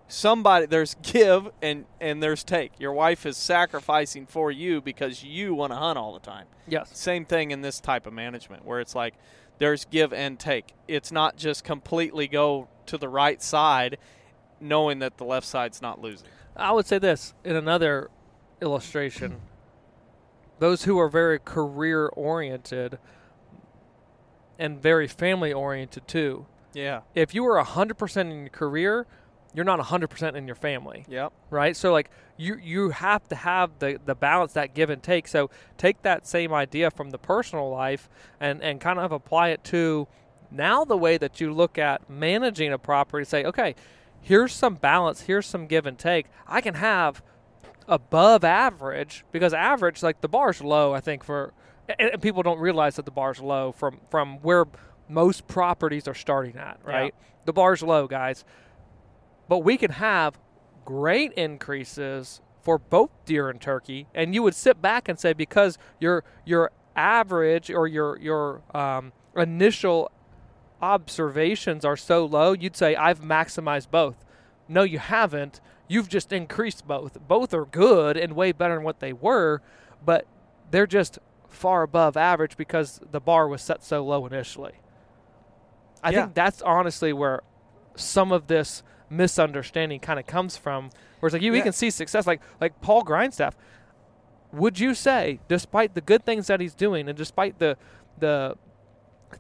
[0.09, 2.73] Somebody there's give and and there's take.
[2.81, 6.47] Your wife is sacrificing for you because you want to hunt all the time.
[6.67, 6.91] Yes.
[6.95, 9.15] Same thing in this type of management where it's like
[9.59, 10.73] there's give and take.
[10.87, 13.99] It's not just completely go to the right side
[14.61, 16.29] knowing that the left side's not losing.
[16.57, 18.11] I would say this in another
[18.61, 19.37] illustration.
[20.59, 22.99] Those who are very career oriented
[24.59, 26.47] and very family oriented too.
[26.75, 27.03] Yeah.
[27.15, 29.07] If you are 100% in your career,
[29.59, 31.33] you're not 100% in your family, Yep.
[31.51, 31.77] right?
[31.77, 35.27] So like you you have to have the the balance that give and take.
[35.27, 39.65] So take that same idea from the personal life and and kind of apply it
[39.65, 40.07] to
[40.53, 43.75] now the way that you look at managing a property say, okay,
[44.21, 46.27] here's some balance, here's some give and take.
[46.47, 47.21] I can have
[47.89, 51.55] above average because average like the bar's low i think for
[51.99, 54.67] and, and people don't realize that the bar's low from from where
[55.09, 57.15] most properties are starting at right
[57.47, 58.45] the bar's low guys
[59.49, 60.39] but we can have
[60.85, 65.79] great increases for both deer and turkey and you would sit back and say because
[66.01, 70.11] your your average or your your um, initial
[70.83, 74.25] observations are so low you'd say i've maximized both.
[74.71, 75.61] No you haven't.
[75.89, 77.17] You've just increased both.
[77.27, 79.63] Both are good and way better than what they were
[80.05, 80.27] but
[80.71, 81.19] they're just
[81.49, 84.75] far above average because the bar was set so low initially.
[86.05, 86.23] I Yeah.
[86.23, 87.41] think that's honestly where
[87.97, 90.91] some of this misunderstanding kind of comes from
[91.21, 91.63] where it's like you, Yeah.
[91.63, 93.57] can see success like like paul grindstaff
[94.53, 97.77] would you say despite the good things that he's doing and despite the
[98.19, 98.57] the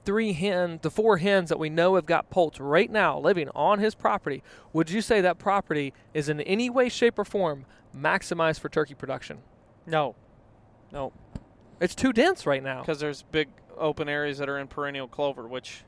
[0.04, 3.78] three hen the four hens that we know have got poults right now living on
[3.78, 4.42] his property
[4.72, 7.64] would you say that property is in any way shape or form
[7.96, 9.38] maximized for turkey production
[9.86, 10.14] No.
[10.92, 11.12] No.
[11.80, 13.48] it's too dense right now because there's big
[13.78, 15.84] open areas that are in perennial clover, which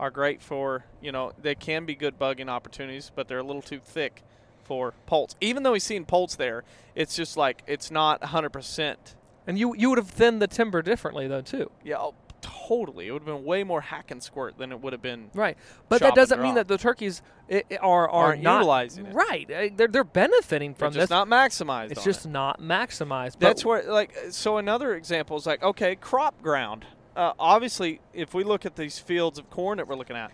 [0.00, 3.62] are great for you know they can be good bugging opportunities, but they're a little
[3.62, 4.22] too thick
[4.64, 5.34] for poults.
[5.40, 6.62] Even though he's seen poults there,
[6.94, 8.50] it's just like it's not 100.
[8.50, 9.14] percent
[9.46, 13.08] and you you would have thinned the timber differently though too Yeah, oh, totally.
[13.08, 15.30] It would have been way more hack and squirt than it would have been.
[15.34, 15.56] right
[15.88, 19.14] but that doesn't mean that the turkeys i- i- are are Aren't not utilizing it.
[19.14, 21.92] right Uh, they're they're benefiting from just this not maximized.
[21.92, 22.28] it's just it.
[22.28, 26.84] not maximized but That's where, like, so another example is like, okay, crop ground.
[27.18, 30.30] Uh, obviously, if we look at these fields of corn that we're looking at,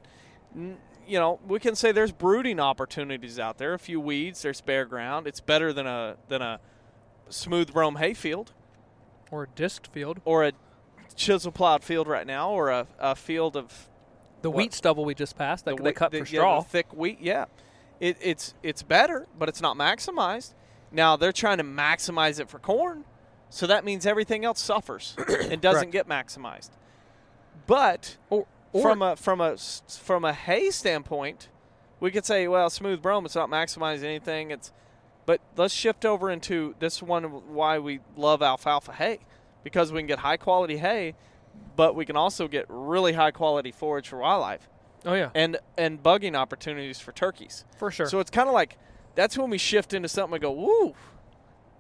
[0.55, 0.77] n-
[1.09, 3.73] you know, we can say there's brooding opportunities out there.
[3.73, 5.27] A few weeds, there's bare ground.
[5.27, 6.61] It's better than a than a
[7.31, 8.53] smooth brome hayfield
[9.31, 10.53] or a disc field or a
[11.17, 13.89] chisel plowed field right now, or a, a field of
[14.43, 14.59] the What?
[14.59, 16.93] wheat stubble we just passed that the they cut the- for yeah, straw the thick
[16.93, 17.19] wheat.
[17.21, 17.47] Yeah,
[17.99, 20.53] it, it's it's better, but it's not maximized.
[20.93, 23.05] Now they're trying to maximize it for corn,
[23.55, 25.15] so that means everything else suffers
[25.49, 26.71] and doesn't get maximized.
[27.69, 31.49] But or, or from a from a from a hay standpoint,
[32.01, 34.51] we could say, well, smooth brome, it's not maximizing anything.
[34.51, 34.73] It's
[35.25, 37.23] but let's shift over into this one
[37.55, 39.21] why we love alfalfa hay
[39.63, 41.15] because we can get high quality hay,
[41.77, 44.69] but we can also get really high quality forage for wildlife
[45.07, 47.65] oh yeah and and bugging opportunities for turkeys.
[47.79, 48.79] for sure So it's kind of like
[49.15, 50.33] that's when we shift into something.
[50.33, 50.95] We go, woo.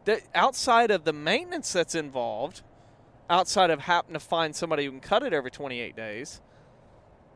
[0.04, 2.62] That outside of the maintenance that's involved,
[3.30, 6.40] outside of having to find somebody who can cut it every 28 days,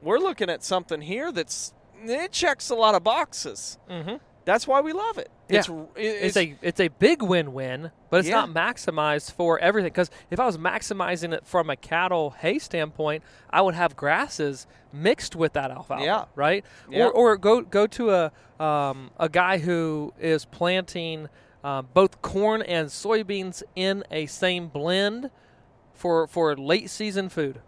[0.02, 1.72] we're looking at something here that's
[2.04, 3.78] it checks a lot of boxes.
[3.90, 4.16] mm-hmm.
[4.44, 5.30] That's why we love it.
[5.50, 5.58] Yeah.
[5.58, 8.46] It's, it- it's, a it's a big win-win, but it's Yeah.
[8.46, 9.90] not maximized for everything.
[9.90, 14.66] Because if I was maximizing it from a cattle hay standpoint, I would have grasses
[14.90, 16.24] mixed with that alfalfa, Yeah.
[16.34, 16.64] right?
[16.88, 17.06] Yeah.
[17.06, 21.28] Or, or go go to a um, a guy who is planting
[21.64, 25.30] uh, both corn and soybeans in a same blend
[25.92, 27.60] for for late season food.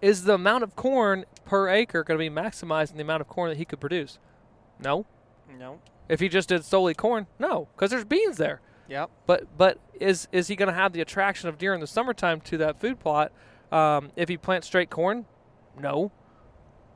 [0.00, 3.28] Is the amount of corn per acre going to be maximized in the amount of
[3.28, 4.18] corn that he could produce?
[4.80, 5.06] No.
[5.58, 5.80] no.
[6.08, 8.60] If he just did solely corn, no, because there's beans there.
[8.88, 9.10] Yep.
[9.26, 12.40] But but is is he going to have the attraction of deer in the summertime
[12.42, 13.32] to that food plot?
[13.70, 15.26] Um, if he plants straight corn,
[15.78, 16.12] no.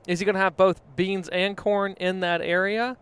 [0.07, 2.97] Is he going to have both beans and corn in that area?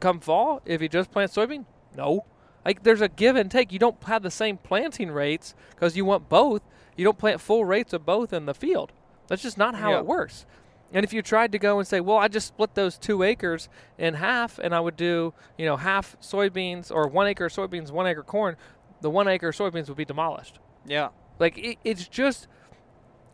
[0.00, 1.64] Come fall, if you just plant soybean,
[1.96, 2.26] no.
[2.64, 3.72] Like there's a give and take.
[3.72, 6.62] You don't have the same planting rates because you want both.
[6.96, 8.92] You don't plant full rates of both in the field.
[9.28, 9.98] That's just not how Yeah.
[9.98, 10.46] it works.
[10.92, 13.68] And if you tried to go and say, well, I just split those two acres
[13.98, 18.06] in half and I would do, you know, half soybeans or one acre soybeans, one
[18.06, 18.56] acre corn,
[19.00, 20.58] the one acre soybeans would be demolished.
[20.86, 21.08] Yeah.
[21.38, 22.46] Like it, it's just,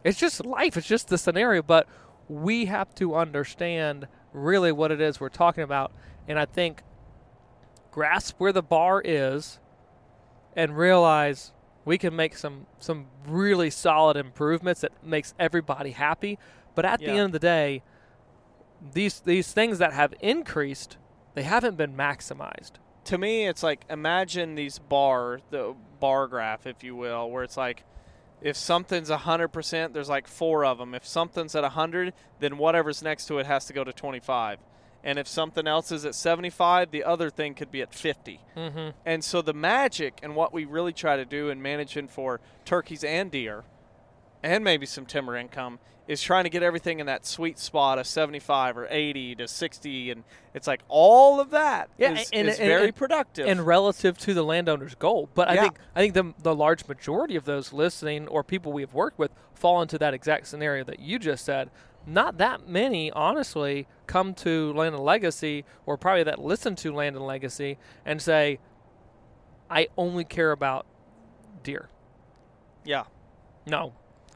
[0.03, 0.77] it's just life.
[0.77, 1.63] It's just the scenario.
[1.63, 1.87] But
[2.29, 5.93] we have to understand really what it is we're talking about.
[6.29, 6.83] And I think
[7.91, 9.59] grasp where the bar is
[10.57, 11.53] and realize
[11.85, 16.39] we can make some some really solid improvements that makes everybody happy.
[16.75, 17.83] But at the end of the day,
[18.93, 20.97] these these things that have increased,
[21.35, 22.73] they haven't been maximized.
[23.05, 27.57] to me it's like imagine these bar the bar graph if you will where it's
[27.57, 27.85] like
[28.41, 33.27] if something's 100% there's like four of them if something's at 100 then whatever's next
[33.27, 34.59] to it has to go to 25
[35.05, 38.91] and if something else is at 75 the other thing could be at 50 Mm-hmm.
[39.07, 43.03] and so the magic and what we really try to do in managing for turkeys
[43.05, 43.65] and deer
[44.43, 45.79] and maybe some timber income
[46.09, 50.11] is trying to get everything in that sweet spot of 75 or 80 to 60
[50.11, 53.65] and it's like all of that Yeah, is, and- is and- very and- productive and
[53.65, 55.29] relative to the landowner's goal.
[55.35, 55.63] But I Yeah.
[55.63, 59.19] think I think the the large majority of those listening or people we have worked
[59.19, 61.71] with fall into that exact scenario that you just said.
[62.07, 67.17] Not that many, honestly, come to Land and Legacy or probably that listen to Land
[67.17, 68.59] and Legacy and say,
[69.71, 70.87] "I only care about
[71.63, 71.89] deer."
[72.85, 73.05] yeah
[73.67, 73.93] No,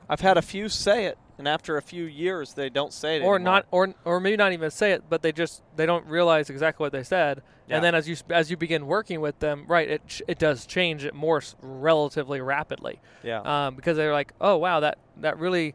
[0.09, 3.23] i've had a few say it and after a few years they don't say it
[3.23, 3.39] or anymore.
[3.41, 6.85] not, or or maybe not even say it, but they just they don't realize exactly
[6.85, 7.43] what they said.
[7.69, 7.77] Yeah.
[7.77, 10.65] And then as you as you begin working with them, right, it ch- it does
[10.65, 13.01] change it more relatively rapidly.
[13.23, 15.75] yeah um, because they're like, oh wow, that that really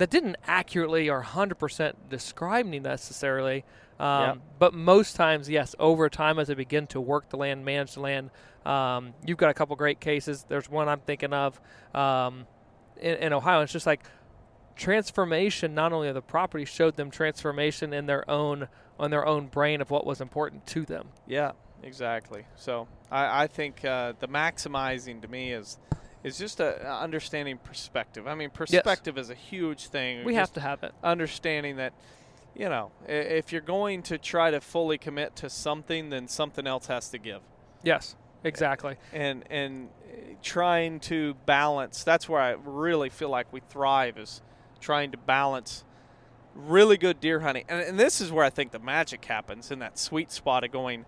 [0.00, 3.66] that didn't accurately or 100% describe me necessarily.
[3.98, 4.38] Um, Yep.
[4.58, 8.00] But most times, yes, over time as they begin to work the land, manage the
[8.00, 8.30] land,
[8.64, 10.46] um, you've got a couple great cases.
[10.48, 11.60] There's one I'm thinking of
[11.94, 12.46] um,
[12.98, 13.60] in, in Ohio.
[13.60, 14.00] It's just like
[14.74, 15.74] transformation.
[15.74, 19.82] Not only of the property showed them transformation in their own on their own brain
[19.82, 21.08] of what was important to them.
[21.26, 22.46] Yeah, exactly.
[22.56, 25.78] So I, I think uh, the maximizing to me is
[26.22, 28.26] is just a understanding perspective.
[28.26, 30.24] I mean, perspective is a huge thing.
[30.24, 30.92] We have to have it.
[31.02, 31.92] understanding that
[32.54, 36.86] you know if you're going to try to fully commit to something, then something else
[36.86, 37.40] has to give.
[37.82, 38.96] Yes, exactly.
[39.12, 39.88] And and
[40.42, 42.04] trying to balance.
[42.04, 44.42] That's where I really feel like we thrive is
[44.80, 45.84] trying to balance
[46.54, 47.64] really good deer hunting.
[47.68, 50.72] And, and this is where I think the magic happens in that sweet spot of
[50.72, 51.06] going.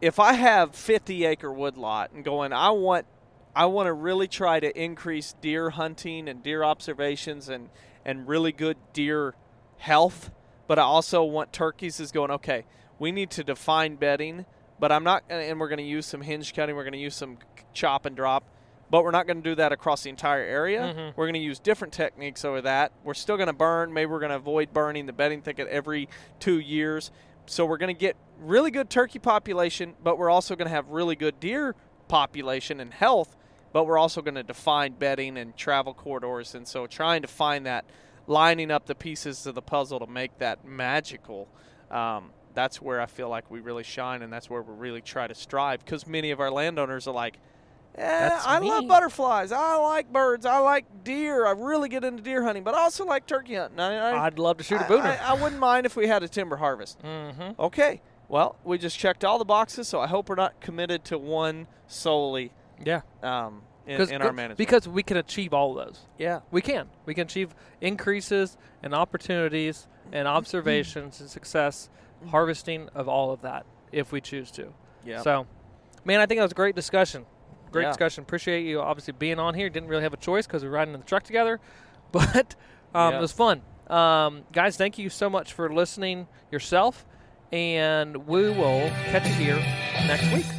[0.00, 3.06] If I have 50 acre woodlot and going, I want,
[3.54, 7.70] I want to really try to increase deer hunting and deer observations and
[8.04, 9.34] and really good deer
[9.78, 10.30] health,
[10.66, 12.00] but I also want turkeys.
[12.00, 12.64] Is going okay.
[12.98, 14.44] We need to define bedding,
[14.80, 16.74] but I'm not, and we're going to use some hinge cutting.
[16.74, 17.38] We're going to use some
[17.72, 18.44] chop and drop
[18.90, 20.94] but we're not going to do that across the entire area.
[20.96, 21.12] Mhm.
[21.14, 22.90] We're going to use different techniques over that.
[23.04, 23.92] We're still going to burn.
[23.92, 26.08] Maybe we're going to avoid burning the bedding thicket every
[26.40, 27.10] two years.
[27.44, 30.88] So we're going to get really good turkey population, but we're also going to have
[30.88, 31.74] really good deer
[32.08, 33.36] population and health.
[33.72, 37.66] But we're also going to define bedding and travel corridors, and so trying to find
[37.66, 37.84] that,
[38.26, 41.48] lining up the pieces of the puzzle to make that magical.
[41.90, 45.26] Um, that's where I feel like we really shine, and that's where we really try
[45.26, 45.84] to strive.
[45.84, 47.38] Because many of our landowners are like,
[47.94, 49.50] Eh, I love butterflies.
[49.50, 50.46] I like birds.
[50.46, 51.46] I like deer.
[51.46, 53.80] I really get into deer hunting, but I also like turkey hunting.
[53.80, 55.20] I, I, I'd love to shoot a booner.
[55.20, 57.00] I, I wouldn't mind if we had a timber harvest.
[57.02, 57.60] mm-hmm.
[57.60, 58.00] Okay.
[58.28, 61.66] Well, we just checked all the boxes, so I hope we're not committed to one
[61.86, 62.52] solely
[62.84, 63.00] Yeah.
[63.22, 64.58] um, in, in our management.
[64.58, 66.00] Because we can achieve all of those.
[66.18, 66.88] yeah, We can.
[67.06, 71.88] We can achieve increases and opportunities and observations and success,
[72.28, 74.74] harvesting of all of that if we choose to.
[75.04, 75.46] yeah, So,
[76.04, 77.24] man, I think that was a great discussion.
[77.70, 77.88] Great Yeah.
[77.90, 78.22] discussion.
[78.22, 79.70] Appreciate you obviously being on here.
[79.70, 81.60] Didn't really have a choice because we were riding in the truck together,
[82.12, 82.54] but
[82.94, 83.18] um, Yeah.
[83.18, 83.62] it was fun.
[83.88, 87.06] Um, guys, thank you so much for listening yourself,
[87.52, 89.56] and we will catch you here
[90.06, 90.57] next week.